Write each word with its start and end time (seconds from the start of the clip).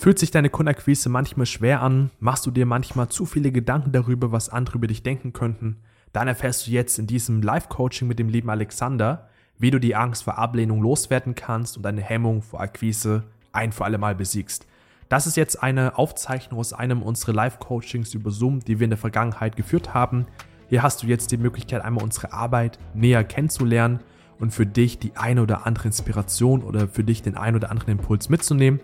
Fühlt 0.00 0.20
sich 0.20 0.30
deine 0.30 0.48
Kundenakquise 0.48 1.08
manchmal 1.08 1.46
schwer 1.46 1.82
an? 1.82 2.10
Machst 2.20 2.46
du 2.46 2.52
dir 2.52 2.66
manchmal 2.66 3.08
zu 3.08 3.26
viele 3.26 3.50
Gedanken 3.50 3.90
darüber, 3.90 4.30
was 4.30 4.48
andere 4.48 4.76
über 4.76 4.86
dich 4.86 5.02
denken 5.02 5.32
könnten? 5.32 5.78
Dann 6.12 6.28
erfährst 6.28 6.68
du 6.68 6.70
jetzt 6.70 7.00
in 7.00 7.08
diesem 7.08 7.42
Live-Coaching 7.42 8.06
mit 8.06 8.20
dem 8.20 8.28
lieben 8.28 8.48
Alexander, 8.48 9.28
wie 9.58 9.72
du 9.72 9.80
die 9.80 9.96
Angst 9.96 10.22
vor 10.22 10.38
Ablehnung 10.38 10.82
loswerden 10.82 11.34
kannst 11.34 11.76
und 11.76 11.82
deine 11.82 12.00
Hemmung 12.00 12.42
vor 12.42 12.60
Akquise 12.60 13.24
ein 13.50 13.72
für 13.72 13.84
alle 13.84 13.98
Mal 13.98 14.14
besiegst. 14.14 14.68
Das 15.08 15.26
ist 15.26 15.36
jetzt 15.36 15.60
eine 15.64 15.98
Aufzeichnung 15.98 16.60
aus 16.60 16.72
einem 16.72 17.02
unserer 17.02 17.32
Live-Coachings 17.32 18.14
über 18.14 18.30
Zoom, 18.30 18.60
die 18.60 18.78
wir 18.78 18.84
in 18.84 18.90
der 18.90 18.98
Vergangenheit 18.98 19.56
geführt 19.56 19.94
haben. 19.94 20.26
Hier 20.68 20.84
hast 20.84 21.02
du 21.02 21.08
jetzt 21.08 21.32
die 21.32 21.38
Möglichkeit, 21.38 21.82
einmal 21.82 22.04
unsere 22.04 22.32
Arbeit 22.32 22.78
näher 22.94 23.24
kennenzulernen 23.24 23.98
und 24.38 24.52
für 24.52 24.64
dich 24.64 25.00
die 25.00 25.16
eine 25.16 25.42
oder 25.42 25.66
andere 25.66 25.88
Inspiration 25.88 26.62
oder 26.62 26.86
für 26.86 27.02
dich 27.02 27.22
den 27.22 27.36
ein 27.36 27.56
oder 27.56 27.72
anderen 27.72 27.98
Impuls 27.98 28.28
mitzunehmen. 28.28 28.78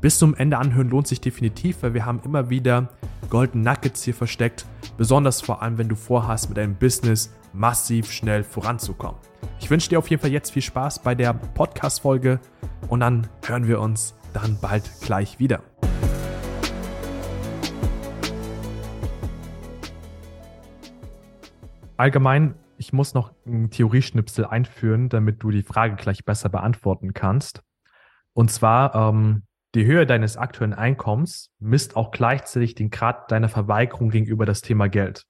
Bis 0.00 0.18
zum 0.18 0.34
Ende 0.34 0.58
anhören 0.58 0.90
lohnt 0.90 1.06
sich 1.06 1.20
definitiv, 1.20 1.82
weil 1.82 1.94
wir 1.94 2.04
haben 2.04 2.20
immer 2.24 2.50
wieder 2.50 2.88
Golden 3.30 3.60
Nuggets 3.60 4.02
hier 4.02 4.14
versteckt, 4.14 4.66
besonders 4.96 5.40
vor 5.40 5.62
allem, 5.62 5.78
wenn 5.78 5.88
du 5.88 5.94
vorhast, 5.94 6.48
mit 6.48 6.58
deinem 6.58 6.74
Business 6.74 7.32
massiv 7.52 8.10
schnell 8.10 8.42
voranzukommen. 8.42 9.20
Ich 9.60 9.70
wünsche 9.70 9.88
dir 9.88 9.98
auf 9.98 10.08
jeden 10.10 10.20
Fall 10.20 10.32
jetzt 10.32 10.50
viel 10.50 10.62
Spaß 10.62 11.02
bei 11.02 11.14
der 11.14 11.34
Podcast-Folge 11.34 12.40
und 12.88 13.00
dann 13.00 13.28
hören 13.46 13.68
wir 13.68 13.80
uns 13.80 14.14
dann 14.32 14.58
bald 14.60 14.90
gleich 15.00 15.38
wieder. 15.38 15.62
Allgemein, 21.96 22.56
ich 22.78 22.92
muss 22.92 23.14
noch 23.14 23.32
einen 23.46 23.70
Theorieschnipsel 23.70 24.44
einführen, 24.44 25.08
damit 25.08 25.42
du 25.42 25.50
die 25.52 25.62
Frage 25.62 25.94
gleich 25.94 26.24
besser 26.24 26.48
beantworten 26.48 27.14
kannst. 27.14 27.62
Und 28.32 28.50
zwar, 28.50 28.94
ähm, 28.94 29.44
die 29.74 29.86
Höhe 29.86 30.06
deines 30.06 30.36
aktuellen 30.36 30.74
Einkommens 30.74 31.50
misst 31.58 31.96
auch 31.96 32.10
gleichzeitig 32.10 32.74
den 32.74 32.90
Grad 32.90 33.30
deiner 33.30 33.48
Verweigerung 33.48 34.10
gegenüber 34.10 34.44
das 34.44 34.60
Thema 34.60 34.88
Geld. 34.88 35.24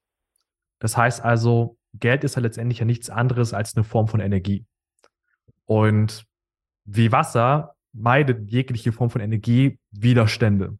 Das 0.80 0.96
heißt 0.96 1.22
also, 1.22 1.78
Geld 1.94 2.24
ist 2.24 2.34
ja 2.34 2.42
letztendlich 2.42 2.80
ja 2.80 2.84
nichts 2.84 3.08
anderes 3.08 3.54
als 3.54 3.76
eine 3.76 3.84
Form 3.84 4.08
von 4.08 4.20
Energie. 4.20 4.66
Und 5.64 6.24
wie 6.84 7.12
Wasser 7.12 7.76
meidet 7.92 8.50
jegliche 8.50 8.92
Form 8.92 9.10
von 9.10 9.20
Energie 9.20 9.78
Widerstände. 9.90 10.78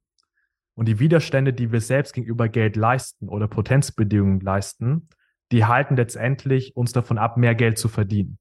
Und 0.75 0.87
die 0.87 0.99
Widerstände, 0.99 1.53
die 1.53 1.71
wir 1.71 1.81
selbst 1.81 2.15
gegenüber 2.15 2.49
Geld 2.49 2.77
leisten 2.77 3.29
oder 3.29 3.47
Potenzbedingungen 3.47 4.41
leisten, 4.41 5.09
die 5.53 5.67
halten 5.67 5.97
letztendlich 5.97 6.75
uns 6.75 6.93
davon 6.93 7.19
ab, 7.19 7.37
mehr 7.37 7.55
Geld 7.55 7.79
zu 7.79 7.89
verdienen. 7.89 8.39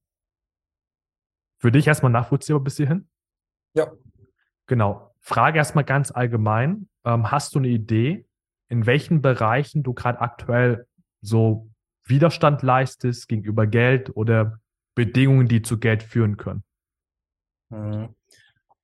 Für 1.59 1.71
dich 1.71 1.85
erstmal 1.85 2.11
nachvollziehbar 2.11 2.61
bis 2.61 2.77
hierhin? 2.77 3.09
Ja. 3.75 3.91
Genau. 4.65 5.10
Frage 5.21 5.57
erstmal 5.57 5.85
ganz 5.85 6.11
allgemein. 6.11 6.89
Ähm, 7.05 7.31
hast 7.31 7.55
du 7.55 7.59
eine 7.59 7.69
Idee, 7.69 8.25
in 8.67 8.85
welchen 8.85 9.21
Bereichen 9.21 9.83
du 9.83 9.93
gerade 9.93 10.19
aktuell 10.19 10.87
so 11.21 11.69
Widerstand 12.03 12.63
leistest 12.63 13.27
gegenüber 13.27 13.67
Geld 13.67 14.15
oder 14.15 14.59
Bedingungen, 14.95 15.47
die 15.47 15.61
zu 15.61 15.79
Geld 15.79 16.03
führen 16.03 16.37
können? 16.37 16.63
Mhm. 17.69 18.15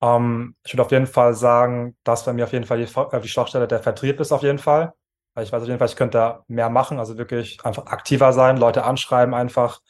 Ähm, 0.00 0.54
ich 0.64 0.72
würde 0.72 0.82
auf 0.82 0.92
jeden 0.92 1.06
Fall 1.06 1.34
sagen, 1.34 1.96
dass 2.04 2.24
bei 2.24 2.32
mir 2.32 2.44
auf 2.44 2.52
jeden 2.52 2.64
Fall 2.64 2.78
die, 2.78 2.84
äh, 2.84 3.20
die 3.20 3.28
Schwachstelle 3.28 3.68
der 3.68 3.80
Vertrieb 3.80 4.20
ist 4.20 4.32
auf 4.32 4.42
jeden 4.42 4.58
Fall. 4.58 4.94
Ich 5.40 5.52
weiß 5.52 5.62
auf 5.62 5.68
jeden 5.68 5.78
Fall, 5.78 5.88
ich 5.88 5.96
könnte 5.96 6.18
da 6.18 6.44
mehr 6.48 6.68
machen, 6.68 6.98
also 6.98 7.16
wirklich 7.16 7.64
einfach 7.64 7.86
aktiver 7.86 8.32
sein, 8.32 8.56
Leute 8.56 8.84
anschreiben 8.84 9.34
einfach. 9.34 9.80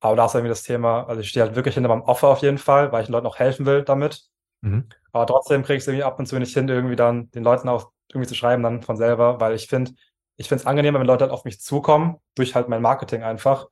Aber 0.00 0.16
da 0.16 0.26
ist 0.26 0.34
irgendwie 0.34 0.50
das 0.50 0.62
Thema, 0.62 1.08
also 1.08 1.20
ich 1.22 1.30
stehe 1.30 1.44
halt 1.46 1.56
wirklich 1.56 1.74
hinter 1.74 1.88
meinem 1.88 2.02
Offer 2.02 2.28
auf 2.28 2.42
jeden 2.42 2.58
Fall, 2.58 2.92
weil 2.92 3.00
ich 3.00 3.06
den 3.06 3.12
Leuten 3.12 3.26
auch 3.26 3.38
helfen 3.38 3.64
will 3.64 3.82
damit. 3.82 4.24
Mhm. 4.60 4.88
Aber 5.16 5.26
trotzdem 5.26 5.62
kriege 5.62 5.78
ich 5.78 5.82
es 5.82 5.86
irgendwie 5.86 6.04
ab 6.04 6.18
und 6.18 6.26
zu 6.26 6.38
nicht 6.38 6.52
hin, 6.52 6.68
irgendwie 6.68 6.94
dann 6.94 7.30
den 7.30 7.42
Leuten 7.42 7.70
auch 7.70 7.90
irgendwie 8.10 8.28
zu 8.28 8.34
schreiben, 8.34 8.62
dann 8.62 8.82
von 8.82 8.98
selber, 8.98 9.40
weil 9.40 9.54
ich 9.54 9.66
finde, 9.66 9.92
ich 10.36 10.46
finde 10.46 10.60
es 10.60 10.66
angenehmer, 10.66 11.00
wenn 11.00 11.06
Leute 11.06 11.24
halt 11.24 11.32
auf 11.32 11.46
mich 11.46 11.58
zukommen, 11.58 12.18
durch 12.34 12.54
halt 12.54 12.68
mein 12.68 12.82
Marketing 12.82 13.22
einfach. 13.22 13.70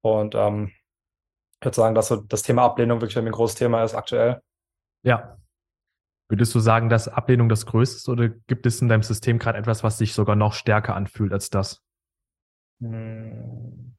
Und 0.00 0.36
ähm, 0.36 0.70
ich 1.58 1.64
würde 1.64 1.74
sagen, 1.74 1.96
dass 1.96 2.06
so 2.06 2.18
das 2.18 2.44
Thema 2.44 2.62
Ablehnung 2.62 3.00
wirklich 3.00 3.18
ein 3.18 3.28
großes 3.28 3.56
Thema 3.56 3.82
ist 3.82 3.96
aktuell. 3.96 4.42
Ja. 5.02 5.38
Würdest 6.28 6.54
du 6.54 6.60
sagen, 6.60 6.88
dass 6.88 7.08
Ablehnung 7.08 7.48
das 7.48 7.66
Größte 7.66 7.96
ist 7.96 8.08
oder 8.08 8.28
gibt 8.28 8.64
es 8.64 8.80
in 8.80 8.88
deinem 8.88 9.02
System 9.02 9.40
gerade 9.40 9.58
etwas, 9.58 9.82
was 9.82 9.98
sich 9.98 10.14
sogar 10.14 10.36
noch 10.36 10.52
stärker 10.52 10.94
anfühlt 10.94 11.32
als 11.32 11.50
das? 11.50 11.82
Hm. 12.80 13.96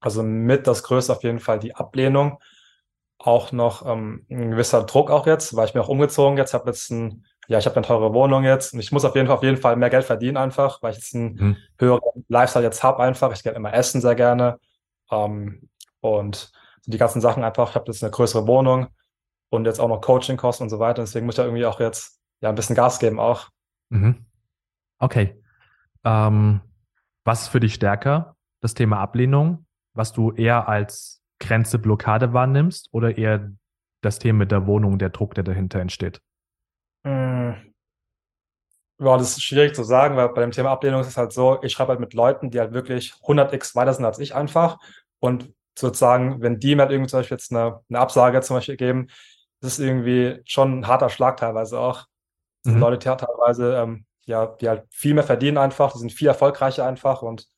Also 0.00 0.24
mit 0.24 0.66
das 0.66 0.82
Größte 0.82 1.12
auf 1.12 1.22
jeden 1.22 1.38
Fall 1.38 1.60
die 1.60 1.76
Ablehnung 1.76 2.40
auch 3.22 3.52
noch 3.52 3.86
ähm, 3.86 4.24
ein 4.30 4.52
gewisser 4.52 4.82
Druck 4.84 5.10
auch 5.10 5.26
jetzt, 5.26 5.54
weil 5.54 5.66
ich 5.66 5.74
bin 5.74 5.82
auch 5.82 5.88
umgezogen 5.88 6.38
jetzt, 6.38 6.54
habe 6.54 6.70
jetzt 6.70 6.90
ein, 6.90 7.26
ja, 7.48 7.58
ich 7.58 7.66
habe 7.66 7.76
eine 7.76 7.86
teure 7.86 8.14
Wohnung 8.14 8.44
jetzt 8.44 8.72
und 8.72 8.80
ich 8.80 8.92
muss 8.92 9.04
auf 9.04 9.14
jeden 9.14 9.26
Fall 9.26 9.36
auf 9.36 9.42
jeden 9.42 9.58
Fall 9.58 9.76
mehr 9.76 9.90
Geld 9.90 10.04
verdienen 10.04 10.38
einfach, 10.38 10.82
weil 10.82 10.92
ich 10.92 10.98
jetzt 10.98 11.14
einen 11.14 11.34
mhm. 11.34 11.56
höheren 11.78 12.24
Lifestyle 12.28 12.64
jetzt 12.64 12.82
habe 12.82 13.02
einfach. 13.02 13.32
Ich 13.32 13.42
gerne 13.42 13.56
immer 13.56 13.74
essen 13.74 14.00
sehr 14.00 14.14
gerne 14.14 14.58
ähm, 15.10 15.68
und 16.00 16.50
die 16.86 16.96
ganzen 16.96 17.20
Sachen 17.20 17.44
einfach. 17.44 17.70
Ich 17.70 17.74
habe 17.74 17.84
jetzt 17.88 18.02
eine 18.02 18.10
größere 18.10 18.46
Wohnung 18.46 18.88
und 19.50 19.66
jetzt 19.66 19.80
auch 19.80 19.88
noch 19.88 20.00
Coaching-Kosten 20.00 20.62
und 20.62 20.70
so 20.70 20.78
weiter. 20.78 21.02
Deswegen 21.02 21.26
muss 21.26 21.34
ich 21.34 21.36
da 21.36 21.44
irgendwie 21.44 21.66
auch 21.66 21.78
jetzt 21.78 22.20
ja 22.40 22.48
ein 22.48 22.54
bisschen 22.54 22.76
Gas 22.76 22.98
geben 23.00 23.20
auch. 23.20 23.50
Mhm. 23.90 24.24
Okay. 24.98 25.42
Ähm, 26.04 26.62
was 27.24 27.42
ist 27.42 27.48
für 27.48 27.60
dich 27.60 27.74
stärker? 27.74 28.36
Das 28.60 28.72
Thema 28.72 28.98
Ablehnung, 29.00 29.66
was 29.92 30.12
du 30.12 30.32
eher 30.32 30.68
als 30.68 31.19
Grenze 31.40 31.78
Blockade 31.78 32.32
wahrnimmst 32.32 32.88
oder 32.92 33.18
eher 33.18 33.50
das 34.02 34.18
Thema 34.18 34.40
mit 34.40 34.52
der 34.52 34.66
Wohnung, 34.66 34.98
der 34.98 35.10
Druck, 35.10 35.34
der 35.34 35.44
dahinter 35.44 35.80
entsteht? 35.80 36.20
Mm. 37.02 37.52
Ja, 39.02 39.16
das 39.16 39.30
ist 39.30 39.42
schwierig 39.42 39.74
zu 39.74 39.82
sagen, 39.82 40.16
weil 40.16 40.28
bei 40.28 40.42
dem 40.42 40.50
Thema 40.50 40.70
Ablehnung 40.70 41.00
ist 41.00 41.08
es 41.08 41.16
halt 41.16 41.32
so, 41.32 41.58
ich 41.62 41.72
schreibe 41.72 41.90
halt 41.90 42.00
mit 42.00 42.12
Leuten, 42.12 42.50
die 42.50 42.60
halt 42.60 42.74
wirklich 42.74 43.14
100x 43.24 43.74
weiter 43.74 43.94
sind 43.94 44.04
als 44.04 44.18
ich 44.18 44.34
einfach. 44.34 44.78
Und 45.20 45.52
sozusagen, 45.78 46.42
wenn 46.42 46.58
die 46.58 46.74
mir 46.74 46.82
halt 46.82 46.92
irgendwie 46.92 47.08
zum 47.08 47.20
Beispiel 47.20 47.36
jetzt 47.36 47.50
eine, 47.50 47.80
eine 47.88 47.98
Absage 47.98 48.40
zum 48.42 48.56
Beispiel 48.56 48.76
geben, 48.76 49.08
das 49.60 49.78
ist 49.78 49.84
irgendwie 49.84 50.42
schon 50.44 50.80
ein 50.80 50.86
harter 50.86 51.08
Schlag 51.08 51.38
teilweise 51.38 51.78
auch. 51.78 52.06
Das 52.62 52.72
sind 52.72 52.74
mhm. 52.74 52.80
Leute, 52.80 52.98
die 52.98 53.08
halt 53.08 53.20
teilweise, 53.20 53.76
ähm, 53.76 54.04
ja, 54.26 54.46
die 54.46 54.68
halt 54.68 54.84
viel 54.90 55.14
mehr 55.14 55.24
verdienen 55.24 55.56
einfach, 55.56 55.92
die 55.92 55.98
sind 55.98 56.12
viel 56.12 56.28
erfolgreicher 56.28 56.86
einfach 56.86 57.22
und 57.22 57.48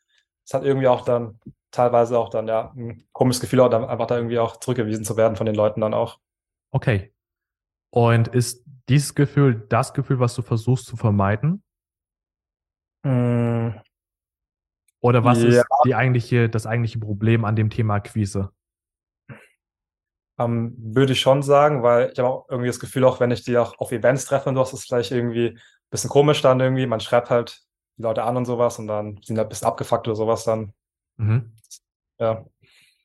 es 0.46 0.54
hat 0.54 0.64
irgendwie 0.64 0.88
auch 0.88 1.04
dann 1.04 1.40
teilweise 1.72 2.18
auch 2.18 2.28
dann 2.28 2.46
ja 2.46 2.72
ein 2.76 3.04
komisches 3.12 3.40
Gefühl, 3.40 3.60
auch 3.60 3.70
dann 3.70 3.84
einfach 3.84 4.06
da 4.06 4.16
irgendwie 4.16 4.38
auch 4.38 4.58
zurückgewiesen 4.58 5.04
zu 5.04 5.16
werden 5.16 5.36
von 5.36 5.46
den 5.46 5.54
Leuten 5.54 5.80
dann 5.80 5.94
auch. 5.94 6.20
Okay. 6.70 7.12
Und 7.90 8.28
ist 8.28 8.64
dieses 8.88 9.14
Gefühl 9.14 9.66
das 9.68 9.92
Gefühl, 9.94 10.20
was 10.20 10.34
du 10.34 10.42
versuchst 10.42 10.86
zu 10.86 10.96
vermeiden? 10.96 11.62
Mm. 13.02 13.70
Oder 15.00 15.24
was 15.24 15.42
ja. 15.42 15.48
ist 15.48 15.66
die 15.84 15.94
eigentliche, 15.94 16.48
das 16.48 16.66
eigentliche 16.66 17.00
Problem 17.00 17.44
an 17.44 17.56
dem 17.56 17.70
Thema 17.70 17.94
Akquise? 17.94 18.52
Um, 20.38 20.38
ähm, 20.38 20.76
würde 20.78 21.12
ich 21.12 21.20
schon 21.20 21.42
sagen, 21.42 21.82
weil 21.82 22.10
ich 22.12 22.18
habe 22.18 22.28
auch 22.28 22.48
irgendwie 22.48 22.68
das 22.68 22.80
Gefühl, 22.80 23.04
auch 23.04 23.20
wenn 23.20 23.30
ich 23.30 23.42
die 23.44 23.58
auch 23.58 23.78
auf 23.78 23.92
Events 23.92 24.24
treffe 24.24 24.48
und 24.48 24.54
sowas, 24.54 24.72
ist 24.72 24.80
es 24.80 24.86
vielleicht 24.86 25.10
irgendwie 25.10 25.48
ein 25.48 25.60
bisschen 25.90 26.08
komisch 26.08 26.40
dann 26.40 26.60
irgendwie. 26.60 26.86
Man 26.86 27.00
schreibt 27.00 27.30
halt 27.30 27.62
die 27.98 28.02
Leute 28.02 28.22
an 28.22 28.36
und 28.36 28.44
sowas 28.44 28.78
und 28.78 28.86
dann 28.86 29.20
sind 29.22 29.36
halt 29.36 29.46
ein 29.46 29.50
bisschen 29.50 29.68
abgefuckt 29.68 30.06
oder 30.06 30.16
sowas 30.16 30.44
dann. 30.44 30.72
Mhm. 31.16 31.52
Ja. 32.18 32.44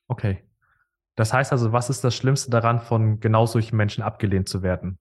Okay. 0.08 0.44
Das 1.16 1.32
heißt 1.32 1.52
also, 1.52 1.72
was 1.72 1.90
ist 1.90 2.04
das 2.04 2.14
Schlimmste 2.14 2.50
daran, 2.50 2.80
von 2.80 3.20
genau 3.20 3.46
solchen 3.46 3.76
Menschen 3.76 4.02
abgelehnt 4.02 4.48
zu 4.48 4.62
werden? 4.62 4.98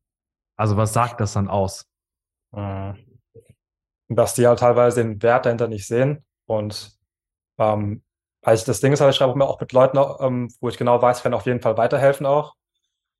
Also 0.57 0.77
was 0.77 0.93
sagt 0.93 1.21
das 1.21 1.33
dann 1.33 1.47
aus? 1.47 1.87
Äh, 2.55 2.93
dass 4.09 4.33
die 4.35 4.47
halt 4.47 4.59
teilweise 4.59 5.03
den 5.03 5.21
Wert 5.21 5.45
dahinter 5.45 5.67
nicht 5.67 5.85
sehen. 5.87 6.25
Und 6.45 6.91
ähm, 7.57 8.03
also 8.41 8.65
das 8.65 8.79
Ding 8.79 8.93
ist 8.93 9.01
halt, 9.01 9.11
ich 9.11 9.17
schreibe 9.17 9.35
mir 9.37 9.45
auch 9.45 9.59
mit 9.59 9.73
Leuten, 9.73 9.97
ähm, 10.19 10.49
wo 10.61 10.69
ich 10.69 10.77
genau 10.77 11.01
weiß, 11.01 11.17
ich 11.17 11.23
kann 11.23 11.33
auf 11.33 11.45
jeden 11.45 11.61
Fall 11.61 11.77
weiterhelfen 11.77 12.25
auch. 12.25 12.55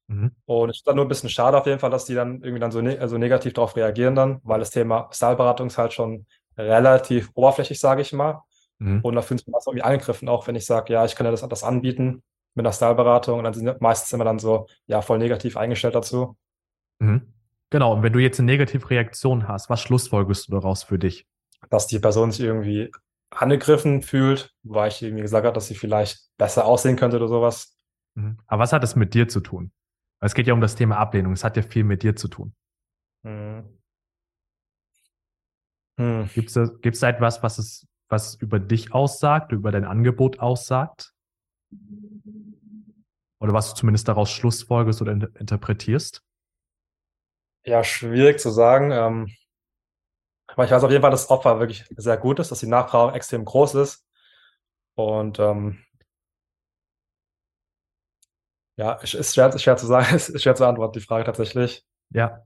Mhm. 0.08 0.32
Und 0.46 0.70
es 0.70 0.78
ist 0.78 0.88
dann 0.88 0.96
nur 0.96 1.06
ein 1.06 1.10
bisschen 1.10 1.30
schade 1.30 1.58
auf 1.58 1.66
jeden 1.66 1.80
Fall, 1.80 1.90
dass 1.90 2.06
die 2.06 2.16
dann 2.16 2.42
irgendwie 2.42 2.60
dann 2.60 2.72
so, 2.72 2.82
ne 2.82 3.00
also 3.00 3.18
negativ 3.18 3.54
darauf 3.54 3.76
reagieren 3.76 4.16
dann, 4.16 4.40
weil 4.44 4.60
das 4.60 4.72
Thema 4.72 5.10
Styleberatung 5.12 5.68
ist 5.68 5.78
halt 5.78 5.94
schon 5.94 6.26
relativ 6.58 7.32
oberflächlich, 7.34 7.80
sage 7.80 8.02
ich 8.02 8.14
mal. 8.14 8.42
Mhm. 8.80 9.02
Und 9.02 9.16
da 9.16 9.22
fühlt 9.22 9.40
sich 9.40 9.52
das 9.52 9.68
irgendwie 9.68 9.84
angegriffen, 9.84 10.30
auch 10.30 10.48
wenn 10.48 10.56
ich 10.56 10.66
sage, 10.66 10.94
ja, 10.94 11.06
ich 11.06 11.16
kann 11.16 11.26
ja 11.26 11.32
das, 11.32 11.48
das 11.48 11.64
anbieten 11.64 12.24
mit 12.54 12.66
einer 12.66 12.74
Styleberatung 12.74 13.40
und 13.40 13.44
dann 13.44 13.54
sind 13.54 13.82
meistens 13.82 14.12
immer 14.14 14.26
dann 14.26 14.40
so, 14.40 14.68
ja, 14.88 15.02
voll 15.02 15.20
negativ 15.20 15.58
eingestellt 15.58 15.96
dazu. 15.96 16.38
Mhm. 17.00 17.34
Genau, 17.70 17.94
und 17.94 18.04
wenn 18.04 18.14
du 18.14 18.20
jetzt 18.20 18.40
eine 18.40 18.46
negative 18.46 18.90
Reaktion 18.90 19.48
hast, 19.48 19.70
was 19.70 19.82
schlussfolgerst 19.82 20.48
du 20.48 20.54
daraus 20.54 20.84
für 20.84 20.98
dich? 20.98 21.28
Dass 21.70 21.88
die 21.88 22.00
Person 22.00 22.32
sich 22.32 22.42
irgendwie 22.42 22.92
angegriffen 23.30 24.02
fühlt, 24.02 24.54
weil 24.64 24.88
ich 24.90 25.02
irgendwie 25.02 25.24
gesagt 25.24 25.46
habe, 25.46 25.54
dass 25.54 25.68
sie 25.68 25.76
vielleicht 25.76 26.30
besser 26.38 26.66
aussehen 26.66 26.96
könnte 26.96 27.18
oder 27.18 27.28
sowas. 27.28 27.78
Mhm. 28.16 28.38
Aber 28.48 28.64
was 28.64 28.74
hat 28.74 28.84
das 28.84 28.96
mit 28.96 29.14
dir 29.14 29.28
zu 29.28 29.42
tun? 29.42 29.72
Es 30.20 30.34
geht 30.34 30.48
ja 30.48 30.54
um 30.54 30.62
das 30.62 30.76
Thema 30.76 30.98
Ablehnung. 30.98 31.34
Es 31.34 31.44
hat 31.44 31.58
ja 31.58 31.64
viel 31.64 31.84
mit 31.84 32.04
dir 32.04 32.16
zu 32.16 32.28
tun. 32.28 32.56
Mhm. 33.24 33.78
Hm. 36.00 36.30
Gibt 36.34 36.56
es 36.56 37.00
da 37.00 37.10
etwas, 37.10 37.42
was 37.44 37.58
es 37.58 37.88
was 38.10 38.36
über 38.36 38.60
dich 38.60 38.94
aussagt, 38.94 39.52
über 39.52 39.72
dein 39.72 39.86
Angebot 39.86 40.40
aussagt? 40.40 41.14
Oder 43.40 43.54
was 43.54 43.70
du 43.70 43.76
zumindest 43.76 44.08
daraus 44.08 44.32
schlussfolgerst 44.32 45.02
oder 45.02 45.12
interpretierst? 45.12 46.24
Ja, 47.66 47.84
schwierig 47.84 48.40
zu 48.40 48.50
sagen. 48.50 48.92
Ähm, 48.92 49.30
aber 50.48 50.66
ich 50.66 50.72
weiß 50.72 50.84
auf 50.84 50.92
jeden 50.92 51.02
Fall, 51.02 51.12
dass 51.12 51.24
das 51.24 51.30
Opfer 51.32 51.60
wirklich 51.60 51.86
sehr 51.98 52.18
gut 52.18 52.40
ist, 52.40 52.52
dass 52.52 52.60
die 52.60 52.68
Nachfrage 52.68 53.14
extrem 53.16 53.46
groß 53.46 53.76
ist. 53.76 54.06
Und 54.96 55.40
ähm, 55.40 55.84
ja, 58.78 58.94
ist 58.94 59.34
schwer, 59.34 59.54
ist 59.54 59.62
schwer 59.62 59.78
zu 59.78 59.86
sagen, 59.86 60.08
ist 60.16 60.42
schwer 60.42 60.56
zu 60.56 60.66
antworten, 60.66 60.94
die 60.94 61.06
Frage 61.06 61.26
tatsächlich. 61.26 61.86
Ja. 62.10 62.44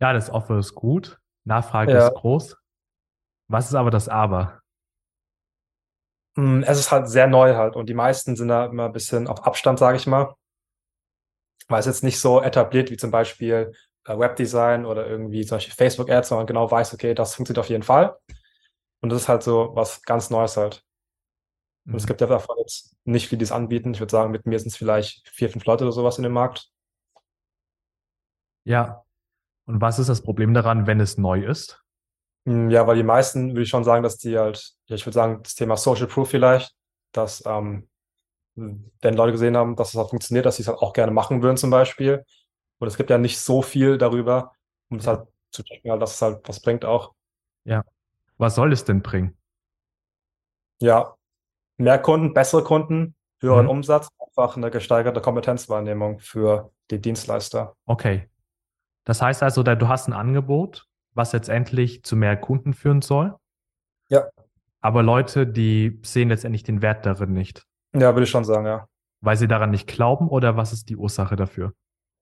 Ja, 0.00 0.12
das 0.12 0.28
Offer 0.28 0.58
ist 0.58 0.74
gut, 0.74 1.20
Nachfrage 1.44 1.92
Ja. 1.92 2.08
ist 2.08 2.14
groß. 2.14 2.56
Was 3.48 3.68
ist 3.68 3.74
aber 3.74 3.90
das 3.90 4.08
Aber? 4.08 4.60
Hm, 6.36 6.62
es 6.64 6.78
ist 6.78 6.90
halt 6.90 7.08
sehr 7.08 7.26
neu 7.28 7.54
halt 7.54 7.76
und 7.76 7.88
die 7.88 7.94
meisten 7.94 8.36
sind 8.36 8.48
da 8.48 8.66
immer 8.66 8.86
ein 8.86 8.92
bisschen 8.92 9.28
auf 9.28 9.44
Abstand, 9.46 9.78
sage 9.78 9.96
ich 9.96 10.06
mal. 10.06 10.34
Weil 11.68 11.80
es 11.80 11.86
jetzt 11.86 12.04
nicht 12.04 12.20
so 12.20 12.42
etabliert 12.42 12.90
wie 12.90 12.96
zum 12.96 13.10
Beispiel 13.10 13.72
äh, 14.06 14.18
Webdesign 14.18 14.84
oder 14.84 15.06
irgendwie 15.06 15.46
zum 15.46 15.56
Beispiel 15.56 15.74
Facebook-Ads, 15.74 16.28
sondern 16.28 16.46
genau 16.46 16.70
weiß, 16.70 16.92
okay, 16.94 17.14
das 17.14 17.34
funktioniert 17.34 17.60
auf 17.64 17.70
jeden 17.70 17.82
Fall. 17.82 18.16
Und 19.00 19.10
das 19.10 19.22
ist 19.22 19.28
halt 19.28 19.42
so 19.42 19.70
was 19.74 20.02
ganz 20.02 20.30
Neues 20.30 20.56
halt. 20.56 20.84
Und 21.90 21.96
es 21.98 22.04
Mhm. 22.04 22.08
gibt 22.08 22.20
ja 22.20 22.26
davon 22.26 22.56
jetzt 22.60 22.96
nicht 23.04 23.28
viele, 23.28 23.38
die 23.38 23.44
es 23.44 23.52
anbieten. 23.52 23.92
Ich 23.94 24.00
würde 24.00 24.10
sagen, 24.10 24.30
mit 24.32 24.46
mir 24.46 24.58
sind 24.58 24.68
es 24.68 24.76
vielleicht 24.76 25.28
vier, 25.28 25.50
fünf 25.50 25.64
Leute 25.66 25.84
oder 25.84 25.92
sowas 25.92 26.18
in 26.18 26.24
dem 26.24 26.32
Markt. 26.32 26.70
Ja. 28.64 29.04
Und 29.66 29.80
was 29.82 29.98
ist 30.00 30.08
das 30.08 30.22
Problem 30.22 30.54
daran, 30.54 30.86
wenn 30.88 31.00
es 31.00 31.18
neu 31.18 31.44
ist? 31.44 31.83
Hm, 32.46 32.70
Ja, 32.70 32.86
weil 32.86 32.96
die 32.96 33.02
meisten, 33.02 33.50
würde 33.50 33.62
ich 33.62 33.68
schon 33.68 33.84
sagen, 33.84 34.02
dass 34.02 34.18
die 34.18 34.38
halt, 34.38 34.72
ja, 34.86 34.96
ich 34.96 35.06
würde 35.06 35.14
sagen, 35.14 35.42
das 35.42 35.54
Thema 35.54 35.76
Social 35.76 36.06
Proof 36.06 36.30
vielleicht, 36.30 36.74
dass, 37.12 37.42
ähm, 37.46 37.88
wenn 38.56 39.14
Leute 39.14 39.32
gesehen 39.32 39.56
haben, 39.56 39.76
dass 39.76 39.90
es 39.90 39.96
auch 39.96 40.10
funktioniert, 40.10 40.46
dass 40.46 40.56
sie 40.56 40.62
es 40.62 40.68
halt 40.68 40.78
auch 40.78 40.92
gerne 40.92 41.12
machen 41.12 41.42
würden 41.42 41.56
zum 41.56 41.70
Beispiel. 41.70 42.24
Und 42.78 42.88
es 42.88 42.96
gibt 42.96 43.10
ja 43.10 43.18
nicht 43.18 43.38
so 43.40 43.62
viel 43.62 43.98
darüber, 43.98 44.52
um 44.90 44.98
es 44.98 45.06
Ja. 45.06 45.18
halt 45.18 45.28
zu 45.50 45.62
checken, 45.64 45.90
halt, 45.90 46.02
dass 46.02 46.14
es 46.14 46.22
halt 46.22 46.48
was 46.48 46.60
bringt 46.60 46.84
auch. 46.84 47.14
Was 48.36 48.56
soll 48.56 48.72
es 48.72 48.84
denn 48.84 49.00
bringen? 49.02 49.36
Ja, 50.80 51.14
mehr 51.76 51.98
Kunden, 51.98 52.34
bessere 52.34 52.64
Kunden, 52.64 53.14
höheren 53.40 53.64
Mhm. 53.66 53.70
Umsatz, 53.70 54.08
einfach 54.18 54.56
eine 54.56 54.70
gesteigerte 54.70 55.20
Kompetenzwahrnehmung 55.20 56.18
für 56.18 56.72
die 56.90 57.00
Dienstleister. 57.00 57.76
Okay. 57.86 58.28
Das 59.04 59.22
heißt 59.22 59.42
also, 59.42 59.62
du 59.62 59.88
hast 59.88 60.08
ein 60.08 60.12
Angebot, 60.14 60.88
was 61.14 61.32
letztendlich 61.32 62.02
zu 62.04 62.16
mehr 62.16 62.36
Kunden 62.36 62.74
führen 62.74 63.02
soll. 63.02 63.34
Ja. 64.08 64.28
Aber 64.80 65.02
Leute, 65.02 65.46
die 65.46 65.98
sehen 66.04 66.28
letztendlich 66.28 66.62
den 66.62 66.82
Wert 66.82 67.06
darin 67.06 67.32
nicht, 67.32 67.66
Ja, 67.94 68.14
würde 68.14 68.24
ich 68.24 68.30
schon 68.30 68.44
sagen, 68.44 68.66
ja. 68.66 68.86
weil 69.20 69.36
sie 69.36 69.48
daran 69.48 69.70
nicht 69.70 69.86
glauben 69.88 70.28
oder 70.28 70.56
was 70.56 70.72
ist 70.72 70.88
die 70.90 70.96
Ursache 70.96 71.36
dafür? 71.36 71.72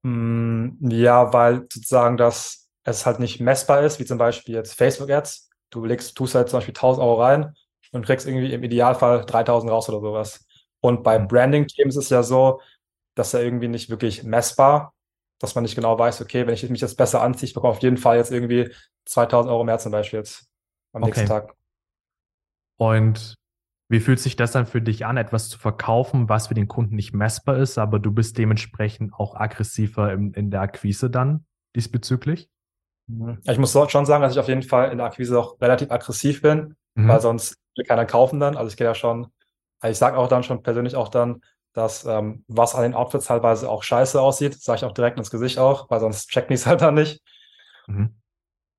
Mm, 0.03 0.79
Ja, 0.91 1.33
weil 1.33 1.67
sozusagen, 1.73 2.17
dass 2.17 2.69
es 2.85 3.07
halt 3.07 3.21
nicht 3.21 3.41
messbar 3.41 3.83
ist, 3.83 4.01
wie 4.01 4.05
zum 4.05 4.19
Beispiel 4.19 4.55
jetzt 4.55 4.75
Facebook-Ads. 4.75 5.51
Du 5.71 5.85
legst, 5.85 6.17
tust 6.17 6.35
halt 6.35 6.49
zum 6.49 6.59
Beispiel 6.59 6.75
1000 6.75 7.05
Euro 7.05 7.23
rein 7.23 7.55
und 7.93 8.05
kriegst 8.07 8.27
irgendwie 8.27 8.53
im 8.53 8.63
Idealfall 8.63 9.25
3000 9.25 9.71
raus 9.73 9.89
oder 9.89 10.01
sowas. 10.01 10.45
Und 10.81 11.03
bei 11.03 11.19
Mhm. 11.19 11.29
Branding-Themen 11.29 11.91
ist 11.91 11.97
es 11.97 12.11
ja 12.11 12.23
so, 12.23 12.61
dass 13.15 13.33
ja 13.33 13.41
irgendwie 13.41 13.69
nicht 13.69 13.91
wirklich 13.91 14.25
messbar, 14.25 14.95
dass 15.43 15.55
man 15.55 15.63
nicht 15.63 15.75
genau 15.75 15.99
weiß, 15.99 16.23
okay, 16.23 16.47
wenn 16.47 16.55
ich 16.55 16.69
mich 16.71 16.81
jetzt 16.81 16.97
besser 16.97 17.23
anziehe, 17.23 17.49
ich 17.49 17.55
bekomme 17.55 17.73
auf 17.73 17.83
jeden 17.83 17.97
Fall 17.97 18.17
jetzt 18.17 18.31
irgendwie 18.31 18.71
2000 19.07 19.51
Euro 19.53 19.65
mehr 19.65 19.79
zum 19.79 19.93
Beispiel 19.93 20.21
jetzt 20.21 20.47
am 20.93 21.03
nächsten 21.03 21.23
Okay. 21.23 21.29
Tag. 21.29 21.55
Und 22.77 23.35
wie 23.89 24.01
fühlt 24.01 24.21
sich 24.21 24.37
das 24.37 24.53
dann 24.53 24.67
für 24.67 24.81
dich 24.81 25.05
an, 25.05 25.17
etwas 25.17 25.49
zu 25.49 25.59
verkaufen, 25.59 26.29
was 26.29 26.47
für 26.47 26.55
den 26.55 26.69
Kunden 26.69 26.97
nicht 26.97 27.13
messbar 27.13 27.59
ist, 27.59 27.77
aber 27.77 27.99
du 27.99 28.13
bist 28.13 28.39
dementsprechend 28.39 29.13
auch 29.15 29.35
aggressiver 29.35 30.13
in, 30.13 30.33
in 30.33 30.51
der 30.51 30.63
Akquise 30.63 31.11
dann 31.11 31.45
diesbezüglich? 31.77 32.49
Mhm. 33.09 33.39
Ich 33.45 33.59
muss 33.59 33.73
schon 33.73 34.07
sagen, 34.07 34.23
dass 34.23 34.33
ich 34.33 34.39
auf 34.39 34.49
jeden 34.49 34.63
Fall 34.63 34.91
in 34.93 34.99
der 34.99 35.09
Akquise 35.09 35.39
auch 35.39 35.61
relativ 35.61 35.91
aggressiv 35.91 36.41
bin, 36.43 36.77
Mhm. 36.95 37.09
weil 37.09 37.21
sonst 37.21 37.57
will 37.77 37.85
keiner 37.85 38.05
kaufen 38.05 38.39
dann. 38.39 38.57
Also 38.57 38.69
ich 38.69 38.77
gehe 38.77 38.87
ja 38.87 38.95
schon, 38.95 39.29
also 39.81 39.93
ich 39.93 39.99
sage 39.99 40.17
auch 40.19 40.29
dann 40.29 40.43
schon 40.43 40.63
persönlich 40.63 40.95
auch 40.95 41.09
dann, 41.09 41.43
dass 41.73 42.05
ähm, 42.05 42.45
was 42.49 42.75
an 42.75 42.83
den 42.83 42.95
Outfits 42.95 43.27
teilweise 43.27 43.69
auch 43.69 43.83
scheiße 43.83 44.21
aussieht, 44.21 44.61
sage 44.61 44.79
ich 44.79 44.85
auch 44.85 44.93
direkt 44.93 45.19
ins 45.19 45.31
Gesicht 45.31 45.59
auch, 45.59 45.91
weil 45.91 46.01
sonst 46.01 46.29
checken 46.29 46.49
die 46.49 46.55
es 46.55 46.67
halt 46.67 46.83
dann 46.83 46.95
nicht. 46.95 47.23
Mhm. 47.87 48.17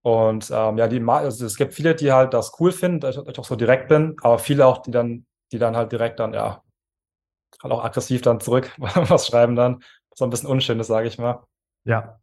Und 0.04 0.52
ähm, 0.54 0.78
ja, 0.78 0.88
die, 0.88 1.02
also 1.02 1.46
es 1.46 1.56
gibt 1.56 1.74
viele, 1.74 1.96
die 1.96 2.12
halt 2.12 2.34
das 2.34 2.60
cool 2.60 2.72
finden, 2.72 3.00
dass 3.00 3.16
ich, 3.16 3.24
dass 3.24 3.34
ich 3.34 3.40
auch 3.40 3.46
so 3.46 3.56
direkt 3.56 3.88
bin, 3.88 4.16
aber 4.22 4.38
viele 4.38 4.66
auch, 4.68 4.80
die 4.80 4.92
dann, 4.92 5.26
die 5.52 5.60
dann 5.60 5.78
halt 5.78 5.92
direkt 5.92 6.20
dann, 6.20 6.34
ja, 6.34 6.62
halt 7.62 7.74
auch 7.74 7.84
aggressiv 7.84 8.22
dann 8.22 8.40
zurück 8.40 8.72
was 8.78 9.28
schreiben 9.28 9.56
dann. 9.56 9.84
So 10.14 10.26
ein 10.26 10.30
bisschen 10.30 10.50
Unschönes, 10.50 10.88
sage 10.88 11.08
ich 11.08 11.18
mal. 11.18 11.44
Ja. 11.86 12.20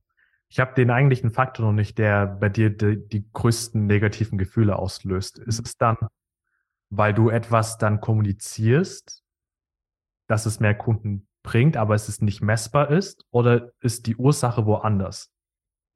Ich 0.52 0.58
habe 0.58 0.74
den 0.74 0.90
eigentlichen 0.90 1.30
Faktor 1.30 1.66
noch 1.66 1.72
nicht, 1.72 1.96
der 1.96 2.26
bei 2.26 2.48
dir 2.48 2.70
die, 2.70 2.96
die 2.96 3.24
größten 3.32 3.86
negativen 3.86 4.36
Gefühle 4.36 4.76
auslöst. 4.76 5.38
Ist 5.38 5.64
es 5.64 5.76
dann, 5.76 5.96
weil 6.90 7.14
du 7.14 7.30
etwas 7.30 7.78
dann 7.78 8.00
kommunizierst, 8.00 9.19
dass 10.30 10.46
es 10.46 10.60
mehr 10.60 10.74
Kunden 10.74 11.26
bringt, 11.42 11.76
aber 11.76 11.94
es 11.94 12.08
ist 12.08 12.22
nicht 12.22 12.40
messbar 12.40 12.90
ist? 12.90 13.24
Oder 13.30 13.72
ist 13.80 14.06
die 14.06 14.16
Ursache 14.16 14.66
woanders? 14.66 15.32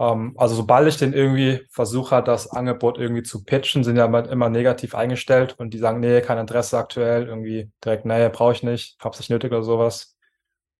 Ähm, 0.01 0.35
also 0.37 0.55
sobald 0.57 0.89
ich 0.89 0.97
den 0.97 1.13
irgendwie 1.13 1.65
versuche, 1.71 2.23
das 2.23 2.51
Angebot 2.51 2.99
irgendwie 2.99 3.23
zu 3.23 3.45
pitchen, 3.45 3.85
sind 3.85 3.97
ja 3.97 4.07
immer, 4.07 4.49
negativ 4.49 4.95
eingestellt 4.95 5.55
und 5.59 5.73
die 5.73 5.79
sagen, 5.79 6.01
nee, 6.01 6.21
kein 6.21 6.39
Interesse 6.39 6.79
aktuell, 6.79 7.27
irgendwie 7.27 7.71
direkt, 7.85 8.05
nee, 8.05 8.29
brauche 8.29 8.53
ich 8.53 8.63
nicht, 8.63 8.97
hab's 9.01 9.19
nicht 9.19 9.31
nötig 9.31 9.53
oder 9.53 9.63
sowas. 9.63 10.17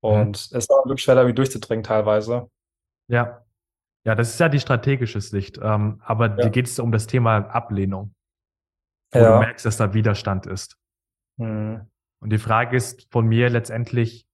Und 0.01 0.37
es 0.37 0.53
ist 0.53 0.71
auch 0.71 0.85
wirklich 0.85 1.03
schwer, 1.05 1.17
irgendwie 1.17 1.35
durchzudringen 1.35 1.85
teilweise. 1.85 2.51
Ja. 3.09 3.41
Ja, 4.07 4.15
das 4.15 4.31
ist 4.31 4.41
ja 4.41 4.51
die 4.51 4.61
strategische 4.61 5.21
Sicht. 5.21 5.59
Ähm, 5.63 6.03
aber 6.05 6.29
Ja. 6.29 6.37
dir 6.37 6.51
geht 6.51 6.67
es 6.67 6.79
um 6.79 6.93
das 6.93 7.07
Thema 7.07 7.39
Ablehnung, 7.39 8.15
wo 9.13 9.21
du 9.21 9.25
Ja. 9.25 9.39
merkst, 9.39 9.65
dass 9.65 9.79
da 9.79 9.95
Widerstand 9.95 10.47
ist. 10.47 10.77
Hm. 11.39 11.89
Und 12.25 12.31
die 12.31 12.39
Frage 12.39 12.75
ist 12.75 13.07
von 13.13 13.27
mir 13.27 13.51
letztendlich, 13.51 14.27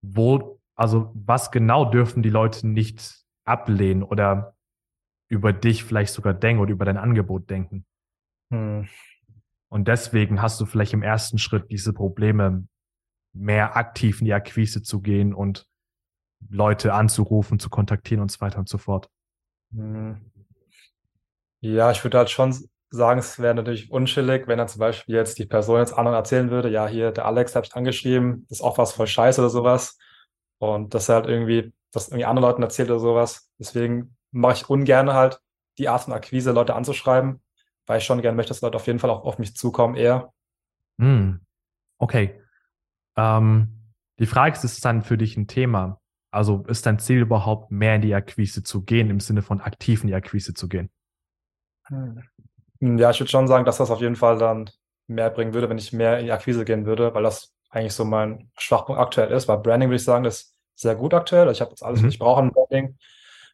wo, 0.00 0.62
also 0.74 1.12
was 1.14 1.50
genau 1.50 1.84
dürfen 1.84 2.22
die 2.22 2.30
Leute 2.30 2.66
nicht 2.66 3.22
ablehnen 3.44 4.02
oder 4.02 4.56
über 5.28 5.52
dich 5.52 5.84
vielleicht 5.84 6.14
sogar 6.14 6.32
denken 6.32 6.62
oder 6.62 6.72
über 6.72 6.86
dein 6.86 6.96
Angebot 6.96 7.50
denken? 7.50 7.84
Hm. 8.50 8.88
Und 9.68 9.88
deswegen 9.88 10.40
hast 10.40 10.58
du 10.58 10.64
vielleicht 10.64 10.94
im 10.94 11.02
ersten 11.02 11.36
Schritt 11.36 11.70
diese 11.70 11.92
Probleme, 11.92 12.66
mehr 13.34 13.76
aktiv 13.76 14.22
in 14.22 14.24
die 14.24 14.32
Akquise 14.32 14.82
zu 14.82 15.02
gehen 15.02 15.34
und 15.34 15.68
Leute 16.48 16.94
anzurufen, 16.94 17.58
zu 17.58 17.68
kontaktieren 17.68 18.22
und 18.22 18.30
so 18.30 18.40
weiter 18.40 18.58
und 18.58 18.70
so 18.70 18.78
fort. 18.78 19.10
Hm. 19.74 20.18
Ja, 21.60 21.90
ich 21.90 22.02
würde 22.02 22.16
halt 22.16 22.30
schon 22.30 22.56
sagen, 22.96 23.20
es 23.20 23.38
wäre 23.38 23.54
natürlich 23.54 23.90
unschillig, 23.90 24.46
wenn 24.46 24.58
dann 24.58 24.68
zum 24.68 24.80
Beispiel 24.80 25.14
jetzt 25.14 25.38
die 25.38 25.46
Person 25.46 25.78
jetzt 25.78 25.92
anderen 25.92 26.16
erzählen 26.16 26.50
würde, 26.50 26.68
ja, 26.70 26.86
hier, 26.86 27.10
der 27.10 27.26
Alex 27.26 27.54
habe 27.54 27.66
ich 27.66 27.74
angeschrieben, 27.74 28.46
das 28.48 28.58
ist 28.58 28.64
auch 28.64 28.78
was 28.78 28.92
voll 28.92 29.06
scheiße 29.06 29.40
oder 29.40 29.50
sowas. 29.50 29.98
Und 30.58 30.94
dass 30.94 31.08
er 31.08 31.16
halt 31.16 31.26
irgendwie, 31.26 31.72
das 31.92 32.08
irgendwie 32.08 32.24
anderen 32.24 32.48
Leuten 32.48 32.62
erzählt 32.62 32.90
oder 32.90 33.00
sowas. 33.00 33.50
Deswegen 33.58 34.16
mache 34.30 34.54
ich 34.54 34.70
ungern 34.70 35.12
halt 35.12 35.40
die 35.78 35.88
Art 35.88 36.02
von 36.02 36.12
Akquise, 36.12 36.52
Leute 36.52 36.74
anzuschreiben, 36.74 37.42
weil 37.86 37.98
ich 37.98 38.04
schon 38.04 38.22
gerne 38.22 38.36
möchte, 38.36 38.50
dass 38.50 38.60
Leute 38.60 38.76
auf 38.76 38.86
jeden 38.86 38.98
Fall 38.98 39.10
auch 39.10 39.24
auf 39.24 39.38
mich 39.38 39.56
zukommen 39.56 39.94
eher. 39.94 40.32
Hm. 41.00 41.40
Okay. 41.98 42.40
Ähm, 43.16 43.92
die 44.18 44.26
Frage 44.26 44.56
ist, 44.56 44.64
ist 44.64 44.74
es 44.74 44.80
dann 44.80 45.02
für 45.02 45.18
dich 45.18 45.36
ein 45.36 45.46
Thema? 45.46 46.00
Also 46.30 46.64
ist 46.66 46.86
dein 46.86 46.98
Ziel 46.98 47.20
überhaupt 47.20 47.70
mehr 47.70 47.96
in 47.96 48.02
die 48.02 48.14
Akquise 48.14 48.62
zu 48.62 48.82
gehen, 48.82 49.10
im 49.10 49.20
Sinne 49.20 49.42
von 49.42 49.60
aktiv 49.60 50.02
in 50.02 50.08
die 50.08 50.14
Akquise 50.14 50.54
zu 50.54 50.68
gehen? 50.68 50.90
Hm, 51.86 52.22
Ja, 52.80 53.10
ich 53.10 53.20
würde 53.20 53.30
schon 53.30 53.48
sagen, 53.48 53.64
dass 53.64 53.78
das 53.78 53.90
auf 53.90 54.00
jeden 54.00 54.16
Fall 54.16 54.38
dann 54.38 54.70
mehr 55.06 55.30
bringen 55.30 55.54
würde, 55.54 55.68
wenn 55.68 55.78
ich 55.78 55.92
mehr 55.92 56.18
in 56.18 56.26
die 56.26 56.32
Akquise 56.32 56.64
gehen 56.64 56.86
würde, 56.86 57.14
weil 57.14 57.22
das 57.22 57.52
eigentlich 57.70 57.94
so 57.94 58.04
mein 58.04 58.50
Schwachpunkt 58.58 59.00
aktuell 59.00 59.30
ist. 59.32 59.46
Bei 59.46 59.56
Branding 59.56 59.88
würde 59.88 59.96
ich 59.96 60.04
sagen, 60.04 60.24
ist 60.24 60.54
sehr 60.74 60.94
gut 60.96 61.14
aktuell. 61.14 61.50
Ich 61.50 61.60
habe 61.60 61.70
jetzt 61.70 61.82
alles, 61.82 62.00
Mhm. 62.00 62.06
was 62.06 62.12
ich 62.14 62.18
brauche 62.18 62.40
an 62.40 62.50
Branding. 62.52 62.96